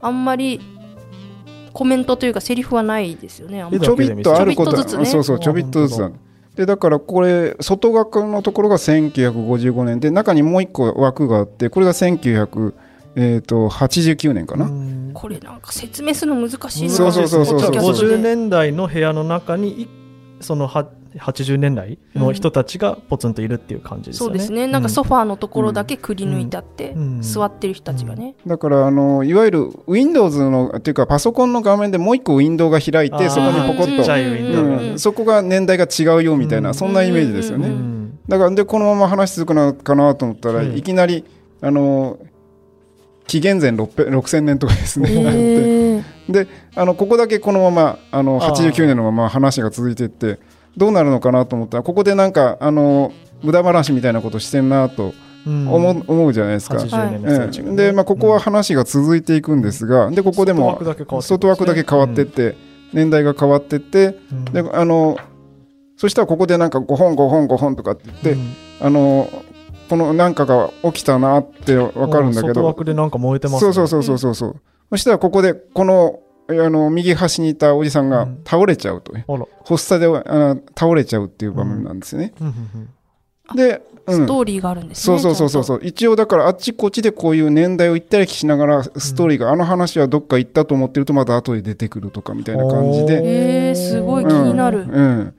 [0.00, 0.60] あんまり
[1.72, 3.64] コメントというかセリフはないですよね。
[3.80, 5.06] ちょびっとあることちょびっとずつね。
[5.06, 6.12] そうそうちょびっとずつ
[6.56, 15.10] でだからこれ外側のところが1955年で中にもう一個枠があってこれが1989年かな、うん。
[15.14, 16.90] これなんか説明するの難しいな。
[16.90, 17.70] そうそうそうそうそう。
[17.72, 18.72] 50年代。
[18.72, 19.88] の部屋の中にい
[20.40, 24.30] そのは80年代の人たちがポツンといるっていう感じですよね。
[24.30, 24.66] そうですね。
[24.66, 27.22] なんかソフファーのところだけくり抜いてあって、うん。
[27.22, 28.36] 座ってる人たちがね。
[28.46, 34.98] だからあのいわゆる Windows のっていうかパソコンの画面でもう一個ウィンドウが開いてそこにポコッと。
[34.98, 38.18] そこが年代が違うよみたいな、うんそんなイメージですよね、うん。
[38.28, 40.76] だからでこのまま話続くのかなと思ったら、うん。
[40.76, 41.24] いきなり
[41.60, 42.18] あの
[43.26, 46.04] 紀元前600 6000年とかですね、なってへー。
[46.28, 48.72] であのここだけこのままあのあー。
[48.72, 50.38] 89年のまま話が続いていって
[50.76, 55.14] どうなるのかなと思ったらここでなんかあの無駄話みたいなことしてんなと
[55.46, 56.76] 思う,、思うじゃないですか。
[56.76, 57.86] 80年の人たちがねええ。
[57.88, 60.80] で、まあ、ここは話が続いていくんですが、でここでも
[61.20, 62.56] 外枠だけ変わってって
[62.92, 64.44] 年代が変わってってうん。
[64.46, 65.18] であの
[65.96, 68.54] そしたらここでなんか5本5本5本とかって言って、うん。
[68.80, 69.28] あの
[69.88, 73.72] このなんかが起きたなってわかるんだけ外ど枠でなんか燃えてますね。
[73.72, 74.56] そうそうそうそうそうそう、
[74.90, 78.40] そしたらここでこのあの右端にいたおじさんがうん。
[78.44, 79.46] 倒れちゃうという、あら。
[79.64, 82.46] 発作であの倒れちゃうっていう場面なんですよね、うん。
[82.46, 82.88] うんうん
[83.54, 84.14] で、うん。
[84.14, 85.18] ストーリーがあるんですね。
[85.18, 85.76] そうそうそうそう。
[85.76, 93.22] そう一応だからあっちこっちでこういう年代を行ったり来しながらストーリーが、あの話はどっか行ったと思ってるとまた後で出てくるとかみたいな感じで、
[93.68, 94.82] へーすごい気になる。
[94.82, 95.34] うんうん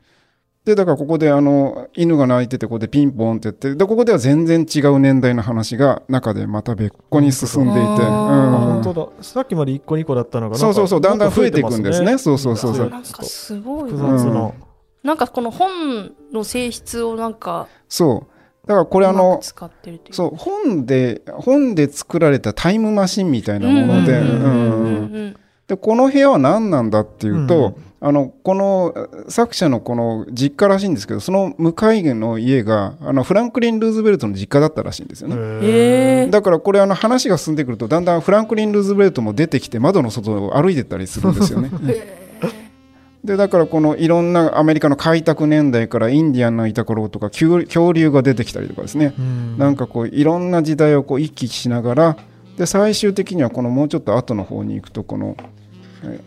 [0.65, 7.89] でだからここであの犬が鳴いててここでピンポンってやってでここでは全然違う年代の話が中でまた別個に進んでいて、うん。
[7.89, 9.23] あ本当だ。
[9.23, 11.01] さっきまで1個2個だったのがそうそうそう。
[11.01, 12.17] だんだん増えていくんですね。
[12.19, 12.89] そうそうそうそう。
[12.89, 14.17] なんかすごい複な。
[14.19, 14.51] 雑な
[15.03, 18.67] なんかこの本の性質をなんか、そう。
[18.67, 20.13] だからこれあのく使ってるという。
[20.13, 24.97] そう本で本で作られたタイムマシンみたいなものでうんうんう
[25.29, 25.35] ん
[25.67, 36.27] でこの部屋は何なんだっていうと、うんあのこの作者のこの実家らしいんですけどその向かいの家があのフランクリン・ルーズベルトの実家だったらしいんですよね。
[36.31, 41.69] だからこれあの話が進んでくるとだんだんフランクリン・ルーズベルトも出てきて窓の外を歩いてったりするんですよね。
[43.23, 52.17] でだからこのいろんなアメリカの開拓年代からインディアンのいた頃とか恐恐竜が出てきたりとかですね、うんなんかこういろんな時代をこう一気しながら
[52.57, 55.60] で最終的にはこのもうちょっと後の方に行くとこのえー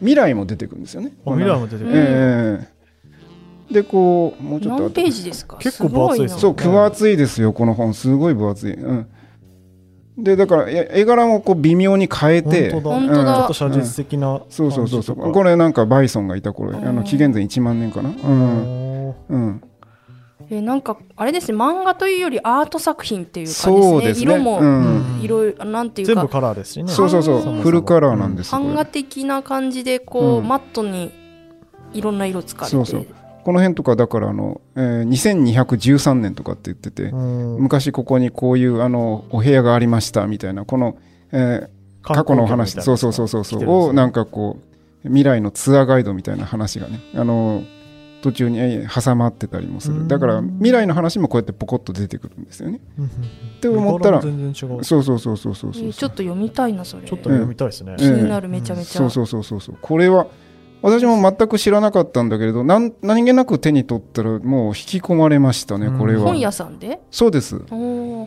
[0.01, 1.13] 未来も出てくるんですよね。
[1.27, 2.69] あ未来も出てくる、え
[3.71, 3.75] え。
[3.75, 5.57] でこうもうちょっとページですか？
[5.59, 7.95] 結構分厚いですそう分厚いですよこの本。
[7.95, 8.75] すごい分厚い。
[8.75, 9.07] うん、
[10.19, 12.71] でだからえ絵柄もこう微妙に変えて。
[12.73, 12.95] 本当だ。
[12.97, 13.37] 本当だ。
[13.37, 15.17] ちょっと写実的なそうそうそうそう。
[15.17, 15.33] 感じとか。
[15.33, 16.97] これなんかバイソンがいた頃あうん。
[16.97, 18.11] の紀元前1万年かな。
[18.11, 19.15] うん。
[19.29, 19.63] うん
[20.51, 24.01] えなんかあれですね漫画というよりアート作品っていう感じですね。
[24.01, 24.23] ですね。
[24.23, 25.21] 色もうん。
[25.23, 26.91] いろいろなんていう全部かカラーですしね。
[26.91, 27.61] そうそうそう。
[27.63, 28.67] フルカラーなんですよこれ。
[28.69, 30.49] 版画的な感じでこう、うん。
[30.49, 31.13] マットに
[31.93, 32.77] いろんな色使われて。
[32.77, 33.07] そうそう。
[33.45, 37.57] この辺とかだからあの、えー2213年とかって言ってて、うん。
[37.61, 40.97] 昔ここにこういうあのお部屋がありましたみたいなこの、
[41.33, 41.75] えー
[42.07, 43.71] 過去のお話そうそうそうそうそう。
[43.71, 44.59] をなんかこ
[45.05, 47.63] う未来のツアーガイドみたいな話がねあの
[48.25, 49.99] 途中にえー挟まってたりもすうん。
[50.05, 52.81] るだから未来の話もこうやってポコッと出てくるんですよね。
[53.59, 54.81] って思ったら全然違う。
[54.83, 55.85] ちそうそうそうそうそうそう。
[55.85, 57.03] えーちょっと読みたいなそれ。
[57.03, 59.77] ょっと読みたいですね、気になるめちゃめちゃ、そうそうそうそうそう。
[59.83, 60.27] これは
[60.81, 65.99] 私も全く知らなかったんだけれどなん何気なく手に取ったらもう引き込まれましたねうん。
[65.99, 66.23] これは。
[66.23, 67.01] 本屋さんで？
[67.11, 67.61] そうです。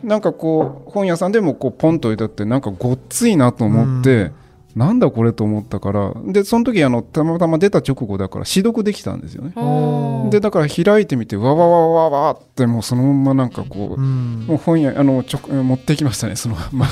[0.04, 4.30] なんかこう本屋さんでもこうポンと置いてあってなんかごっついなと思って、
[4.78, 9.50] なんだこれと思ったからでその時あのたまたま出た直後だから試読できたんですよね。
[10.30, 14.44] でだから開いてみてわわわわわってもうそのままなんかこう、うん。
[14.46, 16.86] もう本屋あのちょ持ってきましたねそのまま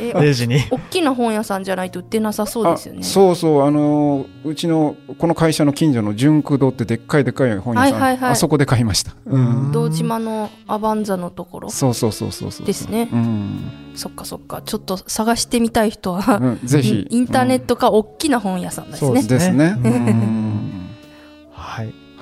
[0.00, 0.56] え 0時に。
[0.70, 3.00] お大きな本屋さんじゃないと売ってなさそうですよね。
[3.02, 8.30] あそうそうあのーうちのこの会社の近所の純駆堂ってでっかいでっかい本屋さん、はいはいはい。
[8.32, 9.72] あそこで買いました、うん。
[9.72, 13.08] 堂島のアバンザのところそうそうそうそうそうですね。
[13.12, 14.62] うん、そっかそっか。
[14.62, 17.06] ちょっと探してみたい人は、うん、ぜひ。
[17.10, 19.20] インターネットか大きな本屋さんですね。
[19.20, 19.34] そうで。
[19.34, 19.76] ですね、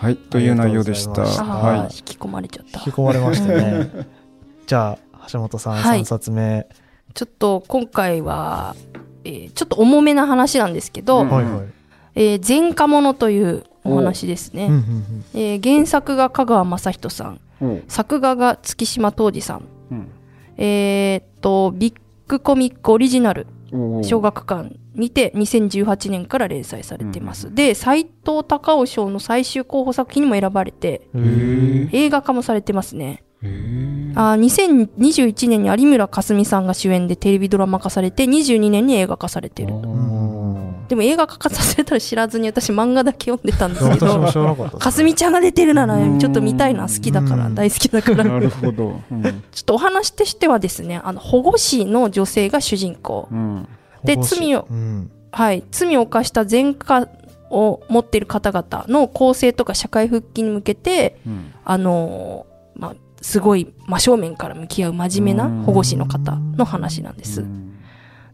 [0.02, 1.22] はいはいという内容でした。
[1.22, 1.96] はい。
[1.96, 2.80] 引き込まれちゃった。
[2.80, 2.90] 引き。
[2.90, 3.88] 込まれましたね。
[4.66, 6.00] じゃあ橋本さんはい。
[6.00, 6.66] 3冊目、
[7.14, 8.74] ちょっと今回は、
[9.24, 11.30] えーちょっと重めな話なんですけど、うん。
[11.30, 11.60] はいはい、
[12.16, 14.70] えー前科者というお話ですね。
[15.34, 17.40] えー原作が香川雅人さん、
[17.86, 19.62] 作画が月島東二さん、
[19.92, 20.08] うん。
[20.56, 21.94] えーっと、ビッ
[22.26, 23.46] グコミックオリジナル
[24.02, 27.54] 小学館にて2018年から連載されてます。
[27.54, 31.08] で、斎藤隆夫賞の最終候補作品にも選ばれて、
[31.92, 33.24] 映画化もされてますね。
[34.14, 39.74] あー2021年に有村架純さんが主演でテレビドラマ化されて、22年に映画化されてる。
[39.74, 40.86] ん。
[40.88, 44.20] でも映画化させたら知らずに私漫画だけ読んでたんですけど、
[44.78, 46.18] かすみちゃんが出てるならうん。
[46.18, 48.24] ちょっと見たいな、好きだから、うん大好きだから。
[48.24, 49.22] なるほど、うん。
[49.22, 53.28] ちょっとお話としてはですね、あの、保護司の女性が主人公。
[53.32, 53.68] うん。
[54.04, 55.10] で罪をうん。
[55.32, 55.64] はい。
[55.70, 57.08] 罪を犯した前科
[57.50, 61.54] を持っている方々の更生とか社会復帰に向けて、うん。
[61.64, 67.40] あのーまあ、すごい真正面から向き合う真面目な保護司の方の話なんです。
[67.40, 67.72] うん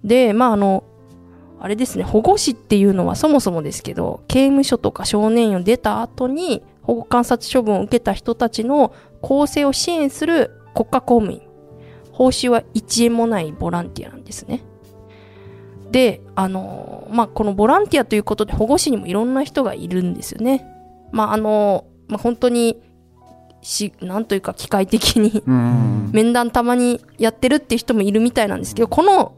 [0.05, 0.85] で、まあ、あの、
[1.61, 11.43] あれですね、保護司っていうのはそもそもですけど、刑務所とか少年院を出た後に保護観察処分を受けた人たちの更生を支援する国家公務員。
[12.13, 14.65] 報酬は1円もないボランティアなんですね。
[15.91, 20.67] で、あの、まあ、このボランティアということで保護司にもいろんな人がいるんですよね。
[21.13, 22.81] まあ、あの、まあ、本当に、
[23.69, 26.11] し、なんというか機械的にうん。
[26.13, 29.35] 面談たまにやってるっていう人もいるみたいなんですけど、この、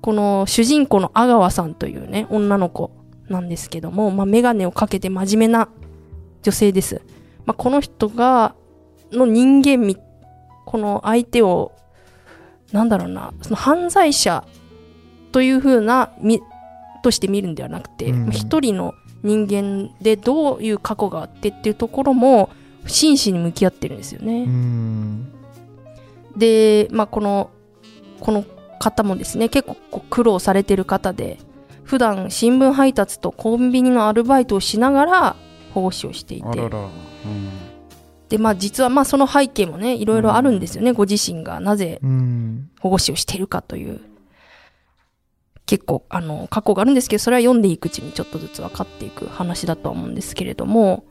[0.00, 2.90] この主人公の阿川さんというね、女の子
[3.28, 5.68] なんですけども、まあ、メガネをかけて真面目な
[6.42, 7.02] 女性です。
[7.44, 8.54] まあ、この人が、
[9.12, 9.98] の人間味、
[10.64, 11.72] この相手を、
[12.72, 14.44] なんだろうな、その犯罪者
[15.32, 16.40] という風な、み、
[17.02, 18.30] として見るんではなくて、うん。
[18.30, 22.48] 一人の人間でどういう過去があってっていうところも、
[22.86, 24.44] 真摯に向き合ってるんですよね。
[24.44, 25.32] うん。
[26.36, 27.50] で、まあ、この、
[28.20, 28.44] この
[28.78, 31.38] 方もですね、結構苦労されてる方で、
[31.84, 35.36] 普段新聞配達とコンビニのアルバイトをしながら
[35.74, 36.90] 保護士をしていて、あらら、うん。
[38.28, 41.58] で、まあ実はまあその背景もね、いろいろあるんですよね、ご自身が。
[41.58, 42.70] なぜうん。
[42.80, 44.00] 保護士をしているかという、
[45.66, 51.04] 結構、あの、過去があるんですけど、それは読んでいくうちにちょっとずつ分かっていく話だとは思うんですけれども、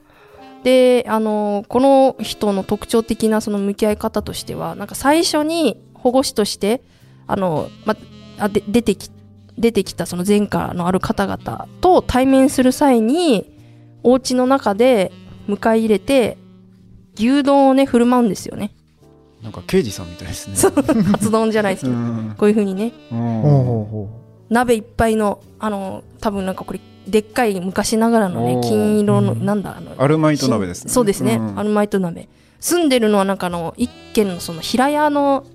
[0.63, 6.81] で、あの、この人の特徴的なその向き合い方としては、なんか最初に保護士として、
[7.27, 7.95] あの、ま、
[8.39, 9.09] あで出てき、
[9.57, 13.55] 出てきたその前科のある方々と対面する際に、
[14.03, 15.11] お家の中で
[15.47, 16.37] 迎え入れて、
[17.17, 18.71] 牛丼をね、振る舞うんですよね。
[19.43, 20.55] なんか刑事さんみたいですね。
[21.11, 22.35] カツ丼じゃないですけうど、ん。
[22.37, 23.17] こういう風にね、うん。
[23.17, 24.09] ほうほうほ
[24.49, 29.45] 鍋いっぱいの、あの、多分なんかこれ、でっかい昔ながらのね金色の、うん。
[29.45, 30.91] なんだあのアルマイト鍋ですね。
[30.91, 31.59] そうですね、うん。
[31.59, 32.27] アルマイト鍋。
[32.59, 35.45] 住んでるのはなんかあの一軒のその平屋の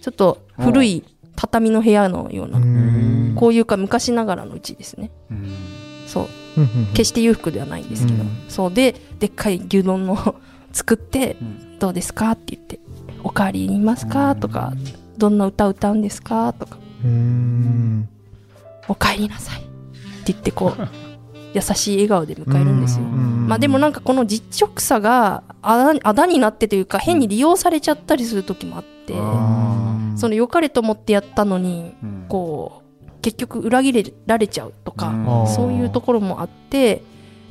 [0.00, 1.04] ちょっと古い
[1.36, 3.32] 畳の部屋のような、うん。
[3.36, 5.10] こういうか昔ながらのうちですね。
[5.30, 5.54] うん。
[6.06, 6.28] そう。
[6.92, 8.30] 決して裕福ではないんですけど、うん。
[8.48, 8.72] そう。
[8.72, 10.36] ででっかい牛丼の
[10.72, 12.80] 作ってうん「どうですか?」って言って
[13.24, 14.72] 「おかわりいりますか?」とか
[15.18, 16.78] 「どんな歌歌うんですか?」とか。
[17.04, 18.08] うん
[18.88, 19.64] 「おかえりなさい」っ
[20.24, 20.88] て言ってこう
[21.54, 23.04] 優しい笑顔で迎えるんですよ。
[23.04, 32.26] うんまあでもなんかこの実直さがあだあだになってというか変に利用されちゃったりする時もあって、あその良かれと思ってやったのにうん。
[32.28, 35.46] こう結局裏切られちゃうとか、うん。
[35.48, 37.02] そういうところもあって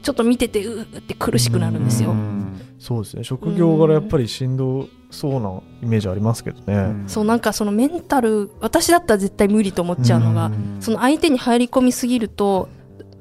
[0.01, 2.11] ちょっと見ててうーって苦しくなるんですよ。
[2.11, 2.59] うん。
[2.79, 3.23] そうですね。
[3.23, 10.77] 職業柄やっぱりしんどそうなイメージありますけどね、そうなんかそのメンタル私だったら絶対無理と思っちゃうのが、うん。
[10.79, 12.69] その相手に入り込みすぎると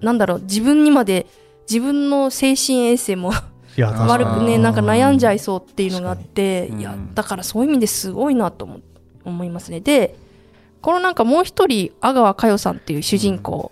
[0.01, 1.27] なんだろう自分にまで
[1.69, 3.33] 自分の精神衛生も
[3.77, 6.81] 悪くねなんか悩んじゃいそうっていうのがあって確かに。
[6.83, 7.15] いやうん。
[7.15, 8.81] だからそういう意味ですごいなと思
[9.25, 9.81] 思いますね。
[9.81, 10.17] で
[10.83, 13.71] このなんかもう一人阿川佳代さんっていう主人公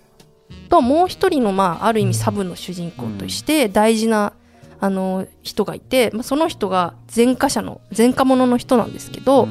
[0.69, 4.33] ともう一人のまあある意味サブの主人公として大事な
[4.79, 9.49] あの人がいて、まあ、その人が前科者の前科者の人なんですけど、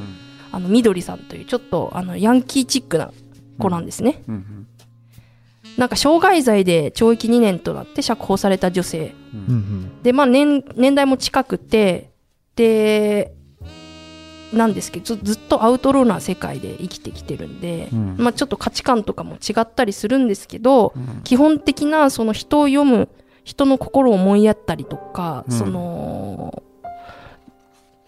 [0.53, 3.13] あのみどりさんというちょっとあのヤンキーチックな
[3.59, 4.68] 子なんですね、うんうん
[5.79, 9.15] なんか傷害罪で懲役2年となって釈放された女性。
[9.33, 10.03] うん。
[10.03, 12.11] でまあ年年代も近くて
[12.57, 13.33] で
[14.53, 18.17] なんですけどずずっとアウトローな世界で生きてきてるんで、うん。
[18.19, 21.23] まあ、ちょっと価値観とかも違ったりするんですけど、うん。
[21.23, 23.09] 基本的なその人を読む
[23.45, 25.57] 人の心を思いやったりとか、うん。
[25.57, 26.63] その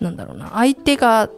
[0.00, 1.30] なんだろうな相手が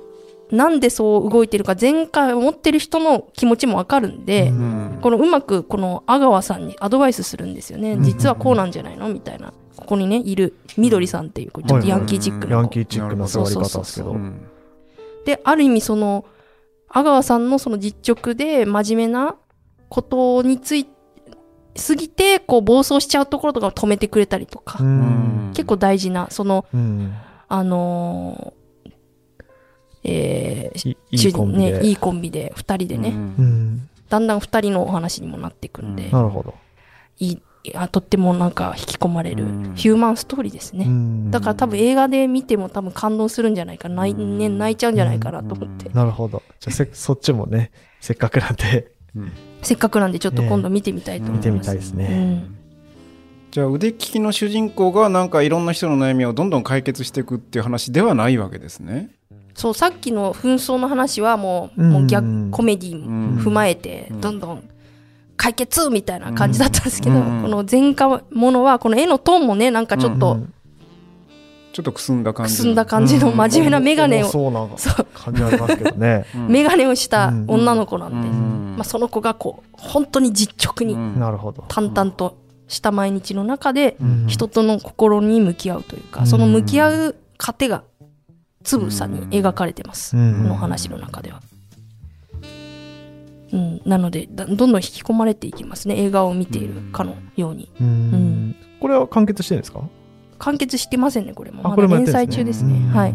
[0.53, 4.99] なんでそう動いてるか前回持ってる人の気持ちもわかるんで、うん。
[5.01, 8.03] このうまくこの阿川さんにアドバイスするんですよね、うん。
[8.05, 9.09] 実はこうなんじゃないの？
[9.09, 9.55] みたいな。
[9.75, 12.61] ここにねいるみどりさんっていうちょっとヤンキーチックな子。
[12.61, 14.43] ヤンキーチックな座り方ですけどうん
[15.25, 16.27] である意味その
[16.89, 19.37] 阿川さんのその実直で真面目な
[19.89, 20.87] ことについ
[21.75, 25.53] すぎてこう暴走しちゃうところとかを止めてくれたりとか、うん。
[25.55, 27.15] 結構大事なそのうん。
[27.49, 28.62] あのー
[30.05, 33.17] えーいいいコンビで、ね、いいコンビで2人でね、うん。
[33.17, 36.13] うんだんだん2人のお話にもなっていくんで、うん。
[36.13, 36.55] なるほど、
[37.19, 37.43] いい
[37.75, 39.75] あとってもなんか引き込まれるうん。
[39.75, 41.31] ヒューマンストーリーですね、うん。
[41.31, 44.03] だから多分映画で見ても多分感動するんじゃないかな。
[44.03, 46.43] 泣い,、ね、泣いちゃうんじゃないかなと思って、なるほど。
[46.61, 48.93] じゃあせ そっちもねせっかくなんで。
[49.17, 49.33] うん。
[49.63, 52.55] せっかくなんでちょっと今度見てみたいと思います、見てみたいですうね、ん。
[53.53, 59.11] じゃあ腕利きの主人公がなんかいろんな人の悩みをどんどん解決していくっていう話ではないわけですね。
[59.55, 64.21] そうさっきの紛争の話はもう,、うんもう逆コメディも踏まえてうん。
[64.21, 64.69] どんどん
[65.37, 67.43] 解決みたいな感じだったんですけど、うん。
[67.43, 70.55] この前科者はこの絵のトーンもねなんかちょっとうん。
[71.73, 72.57] ちょっとくすんだ感じの。
[72.57, 74.69] くすんだ感じの真面目な眼鏡を、そうな
[75.15, 76.27] 感じありますけどね。
[76.35, 76.49] うん。
[76.49, 78.75] 眼鏡をした女の子なんで、うん。
[78.77, 81.19] まあ、その子がこう本当に実直にうん。
[81.19, 81.65] なるほど。
[81.69, 82.37] 淡々と
[82.69, 84.27] した毎日の中でうん。
[84.29, 86.27] 人との心に向き合うというか、うん。
[86.27, 87.85] その向き合う過程が
[88.63, 90.43] つぶさに描かれてます、うん。
[90.43, 91.41] この話の中では。
[93.53, 95.97] うん、なのでだどんどん引き込まれていきますね。
[95.97, 97.69] 映画を見ているかのように。
[97.81, 97.87] うん。
[97.87, 98.57] うん。
[98.81, 99.83] これは完結してるんですか？
[100.39, 101.71] 完結してませんねこれも。
[101.71, 102.75] あこれまだ連載中ですね。
[102.75, 102.89] うん。
[102.89, 103.15] はい。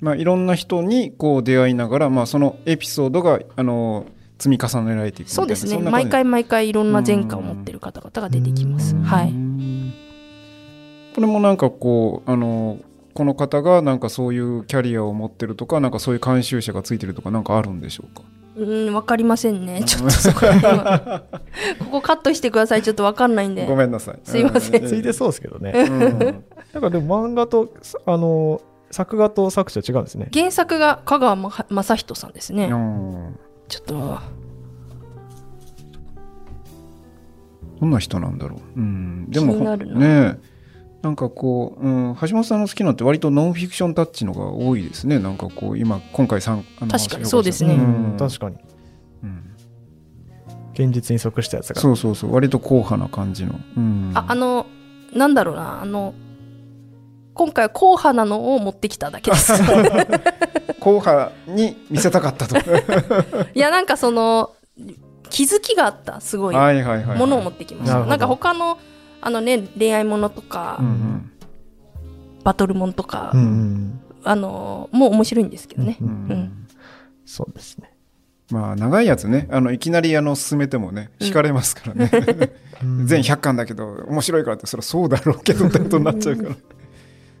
[0.00, 4.04] まあ、いろんな人にこう出会いながら、まあ、そのエピソードがあの
[4.38, 7.00] 積み重ねられていくそうですね毎回毎回いろんな。
[7.00, 9.94] 前科を持ってる方々が出てきますうんはいうん
[11.14, 12.80] これもなんかこうあの
[13.14, 18.22] この方がなんかそういうキャリアを持ってるとかなんかそういう監修者がついてるとかなんかあるんでしょうか？
[18.56, 19.82] うんわかりませんね。
[19.86, 20.40] ちょっとそこ
[21.78, 22.82] ここカットしてください。
[22.82, 23.66] ちょっとわかんないんで。
[23.66, 24.18] ごめんなさい。
[24.24, 24.84] すいません。
[24.84, 25.72] うついてそうですけどね。
[25.74, 26.18] うん。
[26.72, 27.72] なんかでも漫画と
[28.06, 30.28] あの作画と作者違うんですね。
[30.32, 32.66] 原作が香川ま正人さんですね。
[32.66, 33.38] うん。
[33.68, 34.18] ちょっと。
[37.80, 39.98] どんな人なんだろう、うん、でも気になるな。
[39.98, 40.06] ね
[40.40, 40.53] え
[41.04, 45.18] なんかこう、うん、橋本さんの好きなのって割とノンフィクションタッチのが多いですね。
[45.18, 47.74] なんかこう今今回さんあの確かにそうですね。
[47.74, 47.78] う
[48.14, 48.56] ん確かに。
[49.22, 49.54] うん。
[50.72, 51.80] 現実に即したやつが。
[51.80, 52.32] そうそうそう。
[52.32, 54.64] 割と硬派な感じの、うん、ああの
[55.12, 55.82] なんだろうな。
[55.82, 56.14] あの
[57.34, 59.52] 今回は硬派なのを持ってきただけです。
[60.80, 62.56] 硬派に見せたかったと。
[63.54, 64.52] いやなんかその
[65.28, 66.54] 気づきがあったすごい。
[66.54, 67.18] はいはいはいはい。
[67.18, 68.78] ものを持ってきました、なんか他の
[69.24, 71.03] あのね恋愛ものとか、うんうん
[72.44, 74.00] バトルものとか、うんうん。
[74.22, 76.14] あのもう面白いんですけどね、うんうん。
[76.30, 76.66] うん。
[77.24, 77.92] そうですね。
[78.50, 79.48] まあ長いやつね。
[79.50, 82.10] あのいきなりあの進めてもね惹かれますからね、
[83.04, 86.56] 全100巻だけど面白いからってそりゃそうだろうけどってことになっちゃうから。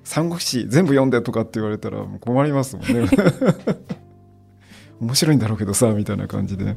[0.02, 3.08] 三国志全部読んでとかって言われたらもう困りますもんね。
[5.00, 6.76] 面白いんだろうけどさみたいな感じで。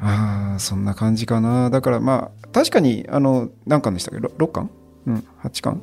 [0.00, 1.70] ああそんな感じかな。
[1.70, 4.70] だからまあ確かにあの何巻でしたっけ？6, 6巻？
[5.06, 5.82] うん8巻？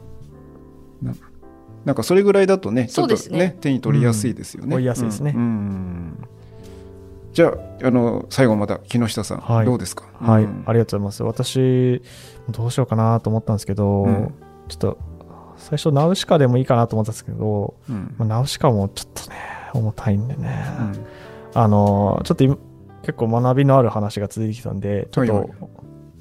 [1.85, 4.73] ななんかそれぐらいだとねちょっとねね手に取りやすいですよね、うん。
[4.75, 5.33] 追いやすいですね。
[5.35, 5.41] うん。
[5.41, 6.27] うん。
[7.33, 9.65] じゃああの最後また木下さん、はい。
[9.65, 10.05] どうですか？
[10.19, 10.63] はい、うん。
[10.65, 11.43] ありがとうございます。
[11.43, 12.01] 私、
[12.49, 14.33] どうしようかなと思ったんですけど、うん。
[14.67, 14.97] ちょっと、
[15.57, 18.13] 最初、ナウシカでもいいかなと思ったんですけど、うん。
[18.17, 19.37] まあ、ナウシカもちょっとね、
[19.73, 21.05] 重たいんでね、うん。
[21.53, 22.57] あの、ちょっと今
[23.03, 25.49] 結構学びのある話が続いてきたんで、ちょっはいはい。
[25.49, 25.69] と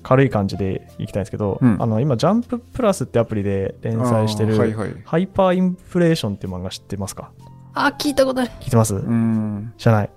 [0.02, 1.76] 軽い感じでいきたいんですけど、うん。
[1.80, 4.94] あの今、ジャンププラスってアプリで連載してる、はいはい。
[5.04, 7.32] ハイパーインフレーションっていう漫画知ってますか？
[7.74, 8.50] あ、聞いたことある。
[8.60, 9.72] 聞いてます、うん。
[9.76, 10.10] 知らない。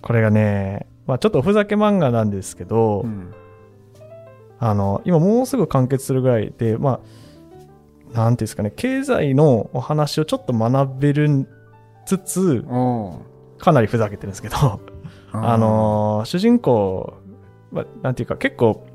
[0.00, 3.32] これがね、まあ、ちょっとおふざけ漫画なんですけど、うん。
[4.58, 7.00] あの今もうすぐ完結するぐらいで、ま
[8.12, 11.48] あ、なんていうんですかね、経済のお話をちょっと学べる
[12.06, 12.64] つつ、
[13.58, 14.80] かなりふざけてるんですけど、
[15.32, 17.14] あのー主人公、
[17.72, 18.86] まあ、なんていうか、結構、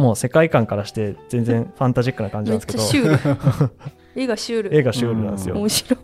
[0.00, 3.72] もう世界観からして全然ファンタジックな感じなんですけど、ちゃシュール。
[4.16, 4.74] 絵がシュール。
[4.74, 5.56] 映画シュールなんですよ。
[5.56, 6.00] 面白い。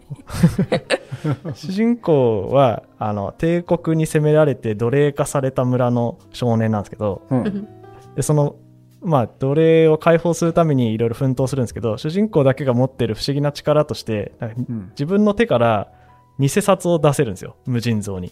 [1.55, 7.67] 主人公は、あの、帝国に攻められて奴隷化された村の少年なんですけど、うん
[8.15, 8.57] で、その、
[9.01, 15.89] まあ、奴隷を解放するためにいろいろ奮闘するんですけど、主人公だけが持ってる不思議な力として、なんかうん自分の手から
[16.39, 17.57] 偽札を出せるんですよ。
[17.65, 18.31] 無尽蔵に。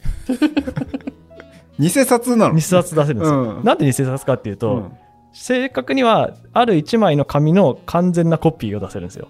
[1.78, 2.54] 偽札なの？
[2.54, 3.56] 偽札出せるんですよ。
[3.56, 4.92] うんなんで偽札かっていうと、うん
[5.34, 9.28] 正確にはある1枚の紙の完全なコピーを出せるんですよ。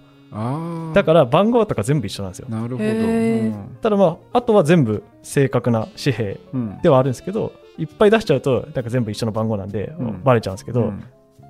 [0.93, 2.47] だから番号とか全部一緒なんですよ。
[2.49, 11.03] なるほど、うんただまあ、あとは全部正確な紙幣うんではあるんですけど、いっぱい出しちゃうと、なんか全部一緒の番号なんで、うんバレちゃうんですけど、うん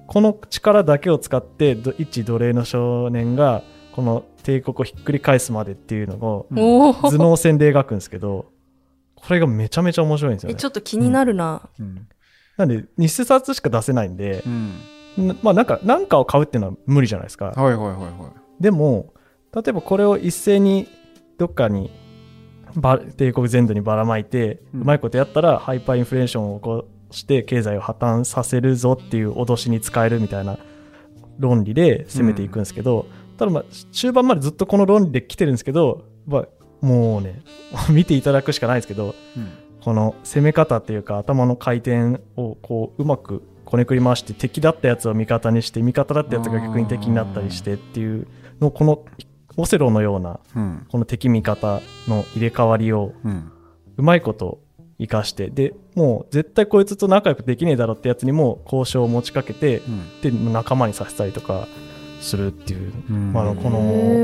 [0.07, 7.29] この力だけを使って、ど一奴隷の少年が、この帝国をひっくり返すまでっていうのを、うんお頭お。
[7.31, 8.45] 脳戦で描くんですけど、
[9.15, 10.65] これがめちゃめちゃ面白いんですよえ、ねち。
[10.65, 11.69] ょっと気になるな。
[11.79, 12.07] うん
[12.57, 15.27] なんで、偽札しか出せないんで、うん。
[15.27, 17.47] なまあなんか、なんかを買うっていうのは無理じゃないですか。
[17.47, 18.63] はいはいはいはい。
[18.63, 19.13] でも、
[19.53, 20.87] 例えばこれを一斉に
[21.37, 21.89] どっかに
[22.75, 30.57] ば帝国全土にばらまいて、ううんまいことやったらハイパーインフレーションを起こして経済を破綻させるぞっていう脅しに使えるみたいな
[31.39, 36.47] 論理で攻めていくんですけど、ただまあ中盤までずっとこの論理で来てるんですけど、まあ、
[36.81, 37.41] もうね
[37.89, 48.25] 見ていただくしかないですけどうんこの攻め方っていうか頭の回転をこううまくこねくり回して敵だったやつを味方にして味方だったやつが逆に敵になったりしてっていう
[48.59, 49.05] のこの
[49.57, 50.87] オセロのようなうん。
[50.89, 53.51] この敵味方の入れ替わりをうん。
[53.97, 54.59] うまいこと
[54.99, 59.83] 生かしてでもう絶対こいつと仲良くできねえだろってやつにも交渉を持ちかけて
[60.23, 61.67] で仲間にさせたりとか
[62.25, 63.33] するっていう、うん。
[63.33, 63.79] まあ、この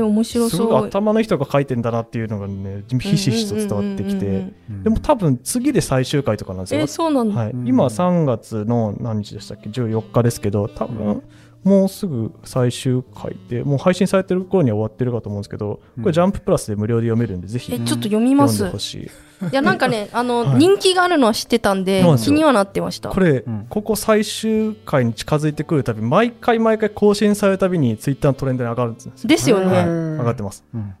[0.06, 0.86] 面白すごいそう。
[0.86, 4.52] 頭のいい人が書いてんだなっていうのがねひしひしと伝わってきて。
[4.82, 6.80] でも多分次で最終回とかなんですよ。
[6.80, 7.34] え、そうなんだ。
[7.34, 7.50] はい。
[7.50, 7.66] うん。
[7.66, 11.22] 今3月の何日でしたっけ？14日ですけど多分、うん
[11.64, 18.62] もうすぐ最終回でもう配信されてる頃には終わってるかと思うんですけどこれジャンププラスで無料で読めるんでぜひえ、読ちょっと読みます？
[18.64, 19.02] んでほしい。
[19.04, 23.08] いや、なんかね、あの、はい人気があるのは知ってたんで気にはなってました。
[23.10, 23.66] これ、うん。
[23.68, 29.66] ここ最終回に近づいてくるたび毎回毎回更新されるたびにツイッターのトレンドに上がるんですよですよね。
[29.66, 29.86] はい。
[29.86, 30.18] うん。
[30.18, 30.64] 上がってます。
[30.72, 30.94] うん。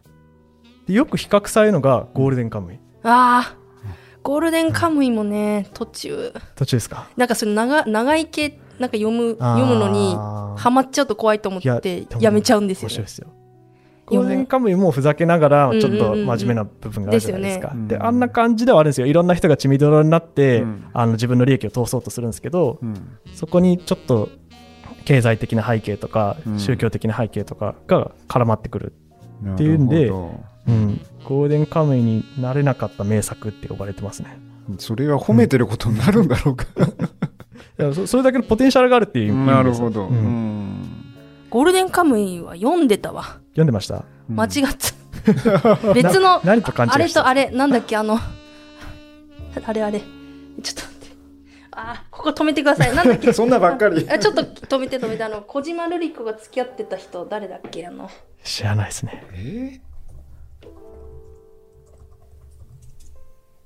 [0.86, 2.78] でよく比較されるのがゴールデンカムイ。
[3.04, 3.56] ああ、
[4.24, 7.08] ゴールデンカムイもね、途中、途中ですか。
[7.16, 12.94] なんかその長長い系、なんか読む、読むのに、あーハマっちゃうと怖いと思ってやめちゃうんですよね。
[12.94, 13.28] 面白いですよ。
[14.04, 17.68] ゴールデンカムイもふざけながらちょっと真面目な部分があるじゃないですか。
[17.68, 17.88] ですよね。
[17.88, 19.06] であんな感じではあるんですよ。
[19.06, 20.84] いろんな人が血みどろになって、うん。
[20.92, 22.94] あの自分の利益を通そうとするんですけどうん。
[23.34, 24.28] そこにちょっと
[25.04, 26.58] 経済的な背景とか、うん。
[26.58, 28.92] 宗教的な背景とかが絡まってくる、
[29.42, 30.10] なっていうんで
[30.64, 34.38] うん、ゴールデンカムイになれなかった名作って呼ばれてますね。
[34.68, 36.66] どそれは褒めてることになるんだろうか
[37.94, 40.88] そそれだけのポテンシャルがあるっていう意味なるですよほど、ううんん
[41.50, 43.24] ゴールデンカムイは読んでたわ。
[43.50, 44.04] 読んでました？
[44.28, 44.50] 間違っ
[45.82, 45.92] た。
[45.92, 48.18] 別の、何と勘あれとあれ、なんだっけ、あの、
[49.64, 50.00] あれあれ。
[50.00, 50.12] ちょっ
[50.62, 51.16] と待って。
[51.72, 52.94] あー、ここ止めてください。
[52.96, 53.32] なんだっけ？
[53.34, 55.24] そんなばっかりあちょっと止めて止めて。
[55.24, 57.86] あの、小島瑠璃子が付き合ってた人、誰だっけ？
[57.86, 58.08] あの、
[58.42, 59.80] 知らないですねえ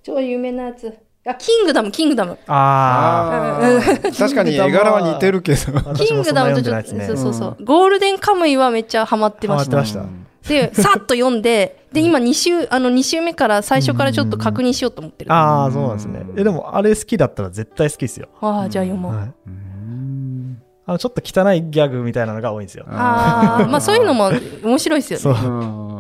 [0.02, 0.92] 超有名なやつ。
[1.26, 2.38] や、キングダム、キングダム。
[2.46, 5.58] ああー確かに絵柄は似てるけど。
[5.78, 5.94] あ。
[5.94, 7.64] キングダムとちょっと、ねそうそうそう。
[7.64, 9.76] ゴールデンカムイはめっちゃハマってました。
[9.78, 10.08] ハマってまし
[10.42, 15.32] たで、さっと読んで、で、今2週、あの2週目から最初からちょっと確認しようと思ってる。
[15.32, 16.24] あああ、そうなんですね。
[16.36, 18.28] え、でも、あれ好きだったら絶対好きですよ。
[18.40, 19.16] あー、じゃあ読もう。
[19.16, 19.32] はい。
[19.46, 22.84] うんあの、ちょっと汚いギャグみたいなのが多いんですよ。
[22.88, 24.30] ああ、まあそういうのも
[24.62, 25.40] 面白いですよそうね。。
[25.40, 25.96] うん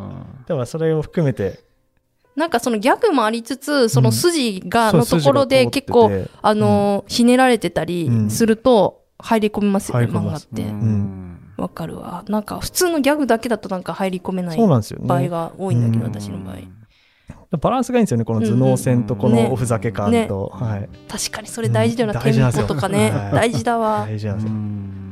[0.46, 1.65] でも、それを含めて、
[2.36, 6.10] なんかそのギャグもありつつ、その筋が、のところで結構、
[6.42, 10.62] あのー、ひねられてたりうんすると、入り込みますよね、漫画って。
[10.62, 11.22] うん
[11.56, 12.22] わかるわ。
[12.28, 15.08] なんか普通のギャグだけだとなんか入り込めないそうなんですよね。
[15.08, 16.56] 場合が多いんだけど、うん私の場合。
[17.58, 20.52] バランスがいいんですよね、この頭脳戦とこのおふざけ感と。
[20.54, 20.88] はい。
[21.08, 23.32] 確かにそれ大事だよな、うんテンポとかねはい。
[23.32, 24.04] 大事だわ。
[24.06, 24.52] 大事なんですよ。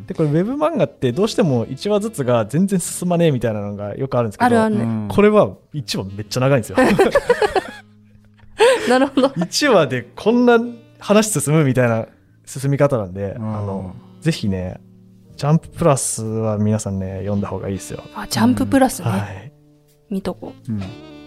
[0.05, 4.83] うんで、これ、ウェブ漫画ってどうしても1話ずつが全然進まねえみたいなのがよくあるんですけど、あるあるね。
[4.83, 6.77] うんこれは1話めっちゃ長いんですよ。
[8.89, 9.29] なるほど。
[9.29, 10.59] 1話でこんな
[10.99, 12.07] 話進むみたいな
[12.45, 14.81] 進み方なんで、あうんの、ぜひね、
[15.37, 18.03] ジャンププラスは皆さんね、読んだ方がいいですよ。
[18.15, 19.11] あ、ジャンププラスね。
[19.11, 19.53] はい。
[20.11, 20.73] 見とこう。
[20.73, 20.83] うん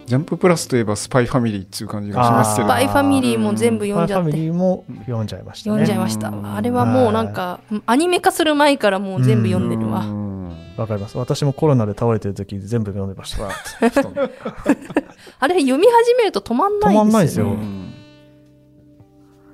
[0.07, 4.31] ジャンププラスといえばスパイファミリーっていう感じがしますけどスパイファミリーも全部読んじゃって。
[4.31, 5.73] ファミリーも読んじゃいましたね。
[5.75, 6.29] 読んじゃいました。
[6.29, 9.99] うんあれはもうなんか、アニメ化する前からもう全部読んでるうわ。
[10.05, 10.47] ん
[10.77, 11.17] わかります。
[11.17, 13.49] 私もコロナで倒れてる時全部読んでました。
[15.39, 17.67] あれ読み始めると止まんない止まんないですよですよね。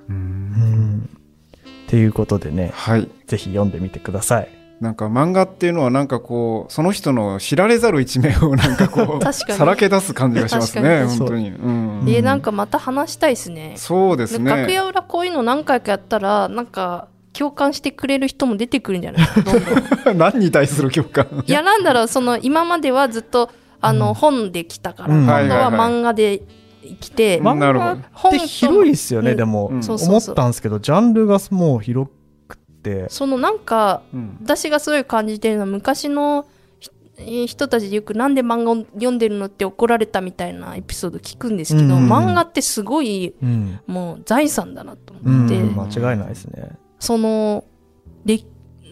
[0.08, 1.08] うんうん。
[1.86, 4.63] っていうことでね、はいぜひ読んでみてください。
[4.84, 11.68] なんか漫画っていうのはなんかこうその人の知られざる一面をなんかこう さらけ出す感じがしますね本当に、う。
[11.68, 12.08] んうん。
[12.08, 13.72] え、なんかまた話したいですね。
[13.76, 14.50] そうですね。
[14.50, 19.26] 楽屋裏こういうの何回かやったら、なんか、共感してくれる人も出てくるんじゃない？
[19.26, 20.12] ですか。
[20.14, 21.26] 何に対する共感？
[21.46, 24.14] いや、なんだろう、その、今まではずっと、あの、うん。
[24.14, 25.24] 本で来たから、うん。
[25.24, 26.42] 今度は漫画で
[27.00, 29.36] 来て、漫画って広いですよね、うん。
[29.38, 32.12] でも、思ったんですけど、ジャンルがもう広く
[32.84, 36.46] て、そのなんか、うん私がすごい感じてるのは、昔の
[37.46, 43.80] 人たちでよくなんで漫画を読んでるのって怒られたみたいなエピソード聞くんですけど、うん漫画ってすごい、うん。
[43.86, 46.70] もう財産だなとうん、思って、間違いないですね。
[46.98, 47.64] その、
[48.24, 48.40] で、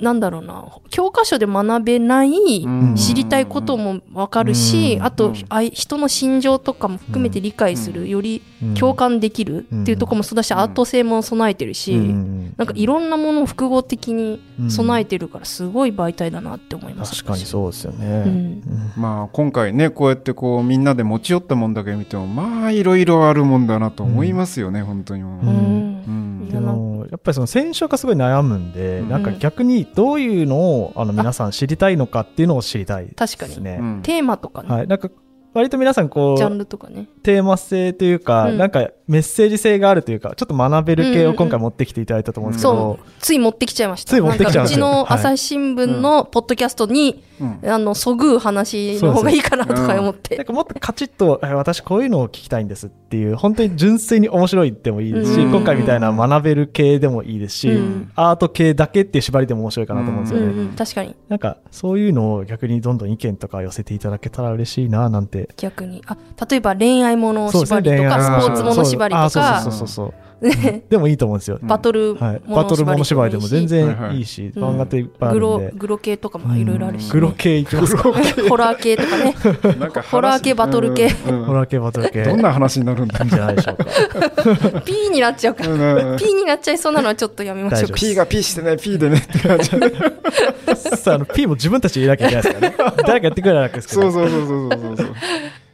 [0.03, 2.95] なんだろうな、教科書で学べない、うん。
[2.97, 5.05] 知りたいこともわかるし、うん。
[5.05, 5.35] あと、うん。
[5.49, 8.09] あい人の心情とかも含めて理解する、うん。
[8.09, 8.75] よりうん。
[8.75, 10.59] 共感できるっていうところもそうだし、うん。
[10.59, 12.55] アート性も備えてるし、うん。
[12.57, 17.23] なんかいろんなものを複合的に備えててるから、すごい媒体だなって思います。
[17.23, 18.07] 確かにそうですよね。
[18.07, 18.13] うん。
[18.17, 18.63] うん。
[18.97, 29.09] まあ今回ねこうやってこうみんなで持ち寄ったもんだけ見てもまあいろいろあるもんだなと思いますよね、本当にうんでもやっぱりその選書がすごい悩むんで、うん。
[29.09, 33.51] なんか逆にどういうのをあの皆さん知りたいのかっていうのを知りたい確かに。
[33.51, 33.79] ですね。
[33.81, 34.01] うん。
[34.03, 35.11] テーマとかね、はい、なんか
[35.55, 37.09] 割と皆さんこジャンうルとかね。
[37.23, 38.59] テーマ性というか、うん。
[38.59, 44.11] なんかメッセージ性があるというかちょっと学べる系を今回持ってきていただいたと思うんですけど、そう、つい持ってきちゃいました。
[44.11, 50.37] つい持ってきちゃうんなんかうちの朝日新聞のポッドキャストに、うんあの、そぐう話の方がいいかなとか思って。
[50.37, 55.51] なんかもっとカチッとえ私こういうのを聞きたいんですっていう本当に純粋に面白いでもいいですし、うん。
[55.51, 58.13] 今回みたいな学べる系でもいいですし、うん。
[58.15, 60.47] アート系だけっていう縛りでも面白いかなと思うんですよね。
[60.47, 61.17] うんうん、確かに。
[61.29, 65.49] なんかそういうのを逆にどんどん意見とか寄せていただけたら嬉しいななんて。
[65.57, 66.03] 逆に。
[66.07, 66.17] あ、
[66.49, 70.07] 例えば恋愛もの縛りとか、スポーツもの縛りとそうあかそう、そうそう。
[70.07, 71.61] そうねでもいいと思うんですよ。
[71.63, 75.73] バトルはい、ものバトルもの縛りでも全然然いいし、うん漫画っていっぱいあグロるんで。
[75.79, 77.11] グロ系とかもいろいろあるし、ね。
[77.13, 78.03] グロ系いきますか？
[78.49, 79.35] ホラー系とかね。
[80.11, 81.15] ホラー系バトル系。
[81.29, 81.39] うん。
[81.39, 81.45] うん。
[81.45, 82.25] ホラー系バトル系。
[82.25, 83.21] どんな話になるんだ？
[83.21, 84.81] いいんじゃないでしょうか。
[84.85, 85.71] P になっちゃうから。
[85.73, 86.19] うん。
[86.19, 87.81] P になっちゃいそうなのはちょっとやめましょう。
[87.83, 87.97] か大丈夫。
[88.09, 89.71] P が P してね P でねって感じ。
[90.97, 92.97] さあ、あの、P も自分たちで入れなきゃいけないですからね。
[93.07, 94.03] 誰かやってくれなくですけど。
[94.03, 95.07] そうそうそうそうそうそう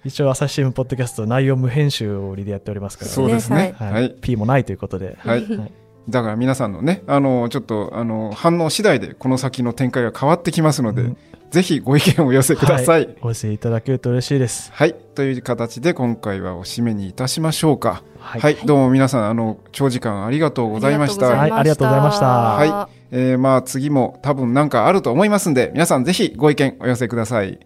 [0.09, 3.11] 一応、朝日新聞ポッドキャスト内容無編集を売りでやっておりますから。
[3.11, 3.74] そうですね。
[3.78, 3.92] はい。
[3.92, 4.16] はい。
[4.20, 5.18] P もないということで。
[5.20, 5.44] はい。
[5.44, 5.72] はい。
[6.09, 11.16] だから皆さんのねあのちょっとあの反応次第でこの先の展開が変わってきますので、うん。
[11.50, 14.70] ぜひご意見をお寄せください、はお寄せいただけると嬉しいです。
[14.72, 18.02] はい、という形で今回はお締めにいたしましょうか。
[18.18, 21.26] ははい、どうも皆さん、あの、長時間ありがとうございました。
[21.28, 21.50] はい。
[21.50, 22.26] ありがとうございました。
[22.26, 23.16] はい。
[23.16, 27.59] えーまあ次も多分なんかあると思いますんで、皆さんぜひご意見お寄せください。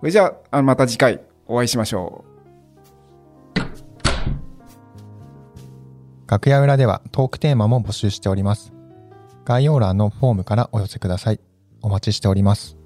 [0.00, 1.20] それじゃあ、あまた次回
[1.50, 2.30] お会いしましょう。
[6.28, 8.72] 楽屋裏ではトークテーマも募集しております。
[9.44, 11.40] 概要欄のフォームからお寄せください。
[11.82, 12.79] お待ちしております。